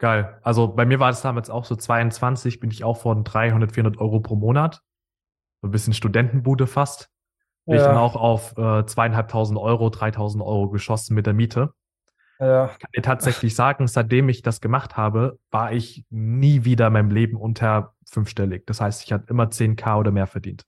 Geil. 0.00 0.40
Also 0.42 0.68
bei 0.68 0.86
mir 0.86 0.98
war 0.98 1.10
das 1.10 1.20
damals 1.20 1.50
auch 1.50 1.66
so 1.66 1.76
22, 1.76 2.58
bin 2.58 2.70
ich 2.70 2.84
auch 2.84 2.96
von 2.96 3.22
300, 3.22 3.70
400 3.70 4.00
Euro 4.00 4.20
pro 4.20 4.34
Monat. 4.34 4.80
So 5.60 5.68
ein 5.68 5.72
bisschen 5.72 5.92
Studentenbude 5.92 6.66
fast. 6.66 7.10
Bin 7.66 7.76
ja. 7.76 7.82
ich 7.82 7.86
dann 7.86 7.98
auch 7.98 8.16
auf 8.16 8.56
äh, 8.56 8.86
zweieinhalbtausend 8.86 9.58
Euro, 9.58 9.90
3000 9.90 10.42
Euro 10.42 10.70
geschossen 10.70 11.14
mit 11.14 11.26
der 11.26 11.34
Miete. 11.34 11.74
Ja. 12.40 12.70
Ich 12.72 12.78
kann 12.78 12.90
dir 12.96 13.02
tatsächlich 13.02 13.54
sagen, 13.54 13.86
seitdem 13.86 14.30
ich 14.30 14.40
das 14.40 14.62
gemacht 14.62 14.96
habe, 14.96 15.38
war 15.50 15.72
ich 15.72 16.06
nie 16.08 16.64
wieder 16.64 16.86
in 16.86 16.94
meinem 16.94 17.10
Leben 17.10 17.36
unter 17.36 17.94
fünfstellig. 18.06 18.66
Das 18.66 18.80
heißt, 18.80 19.04
ich 19.04 19.12
hatte 19.12 19.26
immer 19.28 19.44
10k 19.44 19.98
oder 19.98 20.10
mehr 20.10 20.26
verdient. 20.26 20.64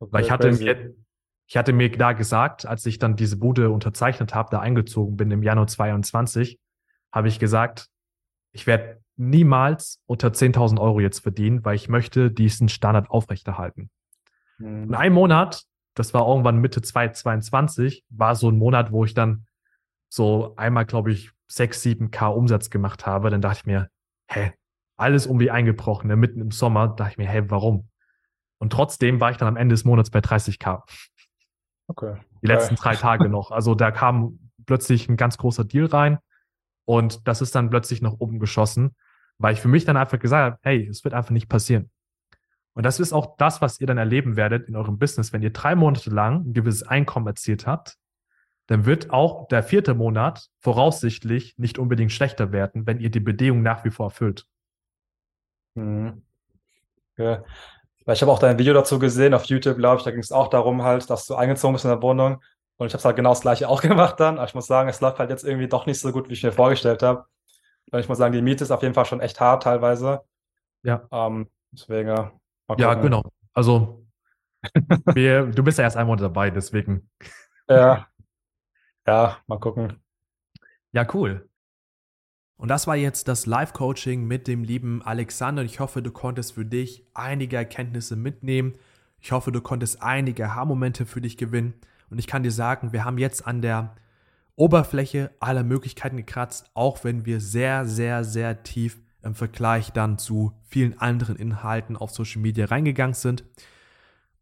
Okay, 0.00 0.12
Weil 0.12 0.24
ich 0.24 0.30
hatte, 0.30 0.52
mir, 0.52 0.94
ich 1.46 1.56
hatte 1.58 1.74
mir 1.74 1.90
da 1.90 2.12
gesagt, 2.12 2.64
als 2.64 2.86
ich 2.86 2.98
dann 2.98 3.14
diese 3.14 3.36
Bude 3.36 3.70
unterzeichnet 3.70 4.34
habe, 4.34 4.48
da 4.50 4.60
eingezogen 4.60 5.18
bin 5.18 5.30
im 5.30 5.42
Januar 5.42 5.66
22, 5.66 6.58
habe 7.12 7.28
ich 7.28 7.38
gesagt, 7.38 7.88
ich 8.52 8.66
werde 8.66 9.02
niemals 9.16 10.00
unter 10.06 10.28
10.000 10.28 10.80
Euro 10.80 11.00
jetzt 11.00 11.20
verdienen, 11.20 11.62
weil 11.62 11.76
ich 11.76 11.90
möchte 11.90 12.30
diesen 12.30 12.70
Standard 12.70 13.10
aufrechterhalten. 13.10 13.90
Mhm. 14.56 14.84
In 14.84 14.94
einem 14.94 15.14
Monat, 15.14 15.64
das 15.94 16.14
war 16.14 16.26
irgendwann 16.26 16.56
Mitte 16.56 16.80
2022, 16.80 18.04
war 18.08 18.34
so 18.34 18.50
ein 18.50 18.56
Monat, 18.56 18.92
wo 18.92 19.04
ich 19.04 19.12
dann 19.12 19.45
so 20.08 20.54
einmal, 20.56 20.86
glaube 20.86 21.12
ich, 21.12 21.32
6, 21.48 21.82
7K 21.82 22.26
Umsatz 22.28 22.70
gemacht 22.70 23.06
habe. 23.06 23.30
Dann 23.30 23.40
dachte 23.40 23.60
ich 23.60 23.66
mir, 23.66 23.88
hä, 24.28 24.52
alles 24.96 25.26
um 25.26 25.40
wie 25.40 25.50
eingebrochen, 25.50 26.08
ne? 26.08 26.16
mitten 26.16 26.40
im 26.40 26.50
Sommer, 26.50 26.88
dachte 26.88 27.12
ich 27.12 27.18
mir, 27.18 27.28
hä, 27.28 27.44
warum? 27.48 27.88
Und 28.58 28.72
trotzdem 28.72 29.20
war 29.20 29.30
ich 29.30 29.36
dann 29.36 29.48
am 29.48 29.56
Ende 29.56 29.74
des 29.74 29.84
Monats 29.84 30.10
bei 30.10 30.20
30K. 30.20 30.82
Okay. 31.88 32.16
Die 32.42 32.46
letzten 32.46 32.74
okay. 32.74 32.82
drei 32.82 32.96
Tage 32.96 33.28
noch. 33.28 33.50
Also 33.50 33.74
da 33.74 33.90
kam 33.90 34.50
plötzlich 34.64 35.08
ein 35.08 35.16
ganz 35.16 35.38
großer 35.38 35.64
Deal 35.64 35.86
rein 35.86 36.18
und 36.84 37.28
das 37.28 37.42
ist 37.42 37.54
dann 37.54 37.70
plötzlich 37.70 38.02
nach 38.02 38.14
oben 38.18 38.38
geschossen, 38.38 38.96
weil 39.38 39.52
ich 39.52 39.60
für 39.60 39.68
mich 39.68 39.84
dann 39.84 39.96
einfach 39.96 40.18
gesagt 40.18 40.54
habe, 40.54 40.58
hey, 40.62 40.86
es 40.88 41.04
wird 41.04 41.14
einfach 41.14 41.30
nicht 41.30 41.48
passieren. 41.48 41.90
Und 42.74 42.84
das 42.84 43.00
ist 43.00 43.12
auch 43.12 43.36
das, 43.36 43.62
was 43.62 43.80
ihr 43.80 43.86
dann 43.86 43.98
erleben 43.98 44.36
werdet 44.36 44.68
in 44.68 44.76
eurem 44.76 44.98
Business. 44.98 45.32
Wenn 45.32 45.42
ihr 45.42 45.50
drei 45.50 45.74
Monate 45.74 46.10
lang 46.10 46.46
ein 46.46 46.52
gewisses 46.52 46.82
Einkommen 46.82 47.26
erzielt 47.26 47.66
habt, 47.66 47.96
dann 48.66 48.84
wird 48.84 49.10
auch 49.10 49.48
der 49.48 49.62
vierte 49.62 49.94
Monat 49.94 50.48
voraussichtlich 50.58 51.56
nicht 51.58 51.78
unbedingt 51.78 52.12
schlechter 52.12 52.52
werden, 52.52 52.86
wenn 52.86 53.00
ihr 53.00 53.10
die 53.10 53.20
Bedingungen 53.20 53.62
nach 53.62 53.84
wie 53.84 53.90
vor 53.90 54.06
erfüllt. 54.06 54.46
Mhm. 55.74 56.22
Ja. 57.16 57.44
Ich 58.08 58.22
habe 58.22 58.30
auch 58.30 58.38
dein 58.38 58.58
Video 58.58 58.72
dazu 58.72 58.98
gesehen 58.98 59.34
auf 59.34 59.44
YouTube, 59.44 59.78
glaube 59.78 59.98
ich. 59.98 60.04
Da 60.04 60.10
ging 60.10 60.20
es 60.20 60.32
auch 60.32 60.48
darum 60.48 60.82
halt, 60.82 61.08
dass 61.10 61.26
du 61.26 61.34
eingezogen 61.34 61.74
bist 61.74 61.84
in 61.84 61.90
der 61.90 62.02
Wohnung 62.02 62.40
und 62.76 62.86
ich 62.86 62.92
habe 62.92 62.98
es 62.98 63.04
halt 63.04 63.16
genau 63.16 63.30
das 63.30 63.40
gleiche 63.40 63.68
auch 63.68 63.82
gemacht 63.82 64.20
dann. 64.20 64.36
Aber 64.38 64.46
ich 64.46 64.54
muss 64.54 64.66
sagen, 64.66 64.88
es 64.88 65.00
läuft 65.00 65.18
halt 65.18 65.30
jetzt 65.30 65.44
irgendwie 65.44 65.68
doch 65.68 65.86
nicht 65.86 66.00
so 66.00 66.12
gut, 66.12 66.28
wie 66.28 66.34
ich 66.34 66.42
mir 66.42 66.52
vorgestellt 66.52 67.02
habe. 67.02 67.24
Und 67.90 68.00
ich 68.00 68.08
muss 68.08 68.18
sagen, 68.18 68.32
die 68.32 68.42
Miete 68.42 68.64
ist 68.64 68.70
auf 68.70 68.82
jeden 68.82 68.94
Fall 68.94 69.04
schon 69.04 69.20
echt 69.20 69.40
hart 69.40 69.62
teilweise. 69.62 70.22
Ja. 70.82 71.06
Ähm, 71.12 71.48
deswegen. 71.72 72.30
Ja, 72.78 72.94
genau. 72.94 73.22
Also, 73.52 74.04
wir, 75.14 75.46
du 75.46 75.62
bist 75.62 75.78
ja 75.78 75.84
erst 75.84 75.96
einmal 75.96 76.16
dabei, 76.16 76.50
deswegen. 76.50 77.08
Ja. 77.68 78.08
Ja, 79.06 79.38
mal 79.46 79.60
gucken. 79.60 80.02
Ja, 80.92 81.06
cool. 81.14 81.48
Und 82.56 82.68
das 82.68 82.86
war 82.86 82.96
jetzt 82.96 83.28
das 83.28 83.46
Live-Coaching 83.46 84.24
mit 84.24 84.48
dem 84.48 84.64
lieben 84.64 85.02
Alexander. 85.02 85.62
Ich 85.62 85.78
hoffe, 85.78 86.02
du 86.02 86.10
konntest 86.10 86.54
für 86.54 86.64
dich 86.64 87.06
einige 87.12 87.56
Erkenntnisse 87.56 88.16
mitnehmen. 88.16 88.76
Ich 89.20 89.32
hoffe, 89.32 89.52
du 89.52 89.60
konntest 89.60 90.02
einige 90.02 90.54
Haarmomente 90.54 91.04
für 91.04 91.20
dich 91.20 91.36
gewinnen. 91.36 91.74
Und 92.10 92.18
ich 92.18 92.26
kann 92.26 92.42
dir 92.42 92.50
sagen, 92.50 92.92
wir 92.92 93.04
haben 93.04 93.18
jetzt 93.18 93.46
an 93.46 93.60
der 93.60 93.94
Oberfläche 94.54 95.32
aller 95.38 95.64
Möglichkeiten 95.64 96.16
gekratzt, 96.16 96.70
auch 96.72 97.04
wenn 97.04 97.26
wir 97.26 97.40
sehr, 97.40 97.84
sehr, 97.84 98.24
sehr 98.24 98.62
tief 98.62 98.98
im 99.22 99.34
Vergleich 99.34 99.92
dann 99.92 100.18
zu 100.18 100.52
vielen 100.62 100.98
anderen 100.98 101.36
Inhalten 101.36 101.96
auf 101.96 102.10
Social 102.10 102.40
Media 102.40 102.66
reingegangen 102.66 103.14
sind. 103.14 103.44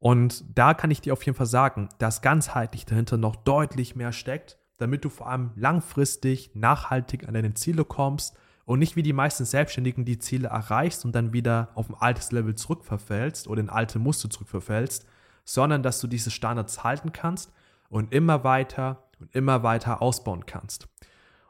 Und 0.05 0.45
da 0.55 0.75
kann 0.75 0.91
ich 0.91 1.01
dir 1.01 1.15
auf 1.15 1.25
jeden 1.25 1.35
Fall 1.35 1.47
sagen, 1.47 1.89
dass 1.97 2.21
ganzheitlich 2.21 2.85
dahinter 2.85 3.17
noch 3.17 3.37
deutlich 3.37 3.97
mehr 3.97 4.13
steckt, 4.13 4.59
damit 4.77 5.03
du 5.03 5.09
vor 5.09 5.31
allem 5.31 5.53
langfristig 5.57 6.51
nachhaltig 6.53 7.27
an 7.27 7.33
deine 7.33 7.55
Ziele 7.55 7.87
kommst 7.87 8.37
und 8.67 8.81
nicht 8.81 8.97
wie 8.97 9.03
die 9.03 9.15
meisten 9.15 9.47
Selbstständigen 9.47 10.05
die 10.05 10.19
Ziele 10.19 10.49
erreichst 10.49 11.07
und 11.07 11.15
dann 11.15 11.33
wieder 11.33 11.71
auf 11.75 11.89
ein 11.89 11.97
altes 11.99 12.33
Level 12.33 12.55
zurückverfällst 12.55 13.49
oder 13.49 13.63
in 13.63 13.71
alte 13.71 13.99
Muster 13.99 14.29
zurückverfällst, 14.29 15.07
sondern 15.47 15.83
dass 15.83 16.01
du 16.01 16.07
diese 16.07 16.31
Standards 16.31 16.85
halten 16.85 17.13
kannst 17.13 17.51
und 17.89 18.13
immer 18.13 18.45
weiter 18.45 19.09
und 19.21 19.35
immer 19.35 19.63
weiter 19.63 20.03
ausbauen 20.03 20.45
kannst. 20.45 20.87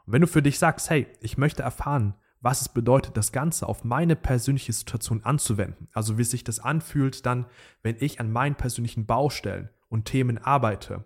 Und 0.05 0.13
wenn 0.13 0.21
du 0.21 0.27
für 0.27 0.41
dich 0.41 0.59
sagst, 0.59 0.89
hey, 0.89 1.07
ich 1.19 1.37
möchte 1.37 1.61
erfahren, 1.61 2.13
was 2.45 2.61
es 2.61 2.69
bedeutet, 2.69 3.17
das 3.17 3.31
Ganze 3.31 3.67
auf 3.67 3.83
meine 3.83 4.15
persönliche 4.15 4.71
Situation 4.71 5.23
anzuwenden, 5.23 5.87
also 5.93 6.19
wie 6.19 6.23
sich 6.23 6.43
das 6.43 6.59
anfühlt 6.59 7.25
dann, 7.25 7.47
wenn 7.81 7.95
ich 7.99 8.19
an 8.19 8.31
meinen 8.31 8.53
persönlichen 8.53 9.07
Baustellen 9.07 9.69
und 9.89 10.05
Themen 10.05 10.37
arbeite, 10.37 11.05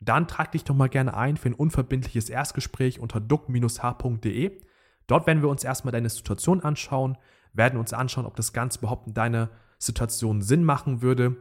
dann 0.00 0.26
trag 0.26 0.50
dich 0.50 0.64
doch 0.64 0.74
mal 0.74 0.88
gerne 0.88 1.16
ein 1.16 1.36
für 1.36 1.48
ein 1.48 1.54
unverbindliches 1.54 2.28
Erstgespräch 2.28 2.98
unter 2.98 3.20
duck-h.de. 3.20 4.60
Dort 5.06 5.26
werden 5.28 5.42
wir 5.42 5.48
uns 5.48 5.62
erstmal 5.62 5.92
deine 5.92 6.10
Situation 6.10 6.60
anschauen, 6.60 7.16
werden 7.52 7.78
uns 7.78 7.92
anschauen, 7.92 8.26
ob 8.26 8.34
das 8.34 8.52
Ganze 8.52 8.80
überhaupt 8.80 9.06
in 9.06 9.14
deiner 9.14 9.50
Situation 9.78 10.42
Sinn 10.42 10.64
machen 10.64 11.02
würde. 11.02 11.36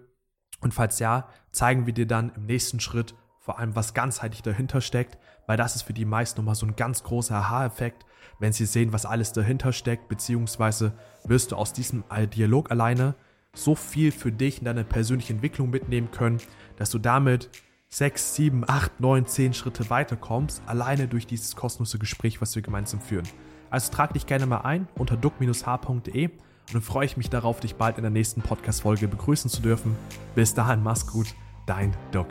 Und 0.62 0.76
falls 0.76 1.00
ja, 1.00 1.28
zeigen 1.52 1.88
wir 1.88 1.94
dir 1.96 2.06
dann 2.06 2.32
im 2.36 2.46
nächsten 2.46 2.80
Schritt 2.80 3.16
vor 3.40 3.60
allem, 3.60 3.76
was 3.76 3.94
ganzheitlich 3.94 4.42
dahinter 4.42 4.82
steckt, 4.82 5.18
weil 5.48 5.58
das 5.58 5.76
ist 5.76 5.84
für 5.84 5.94
die 5.94 6.06
meisten 6.06 6.40
nochmal 6.40 6.56
so 6.56 6.66
ein 6.66 6.76
ganz 6.76 7.04
großer 7.04 7.36
Aha-Effekt, 7.36 8.06
wenn 8.40 8.54
sie 8.54 8.66
sehen, 8.66 8.94
was 8.94 9.06
alles 9.06 9.34
dahinter 9.34 9.74
steckt, 9.74 10.08
beziehungsweise 10.08 10.94
wirst 11.24 11.52
du 11.52 11.56
aus 11.56 11.74
diesem 11.74 12.04
Dialog 12.34 12.72
alleine 12.72 13.16
so 13.54 13.76
viel 13.76 14.12
für 14.12 14.32
dich 14.32 14.60
in 14.60 14.66
deine 14.66 14.84
persönliche 14.84 15.34
Entwicklung 15.34 15.70
mitnehmen 15.70 16.12
können, 16.12 16.40
dass 16.78 16.92
du 16.92 17.00
damit 17.00 17.50
sechs, 17.90 18.36
sieben, 18.36 18.64
acht, 18.68 19.00
neun, 19.00 19.26
zehn 19.26 19.54
Schritte 19.54 19.90
weiterkommst, 19.90 20.62
alleine 20.68 21.08
durch 21.08 21.26
dieses 21.26 21.56
kostenlose 21.56 21.98
Gespräch, 21.98 22.42
was 22.42 22.56
wir 22.56 22.62
gemeinsam 22.62 23.02
führen. 23.02 23.28
Also 23.72 23.92
trag 23.92 24.14
dich 24.14 24.26
gerne 24.26 24.46
mal 24.46 24.62
ein 24.62 24.88
unter 24.96 25.18
duck-h.de 25.18 26.28
und 26.28 26.74
dann 26.74 26.82
freue 26.82 27.06
ich 27.06 27.18
mich 27.18 27.30
darauf, 27.30 27.60
dich 27.60 27.76
bald 27.76 27.98
in 27.98 28.04
der 28.04 28.12
nächsten 28.12 28.42
Podcast-Folge 28.42 29.08
begrüßen 29.08 29.50
zu 29.50 29.62
dürfen. 29.62 29.96
Bis 30.36 30.54
dahin, 30.54 30.84
mach's 30.84 31.08
gut, 31.08 31.34
dein 31.66 31.96
Duck. 32.12 32.28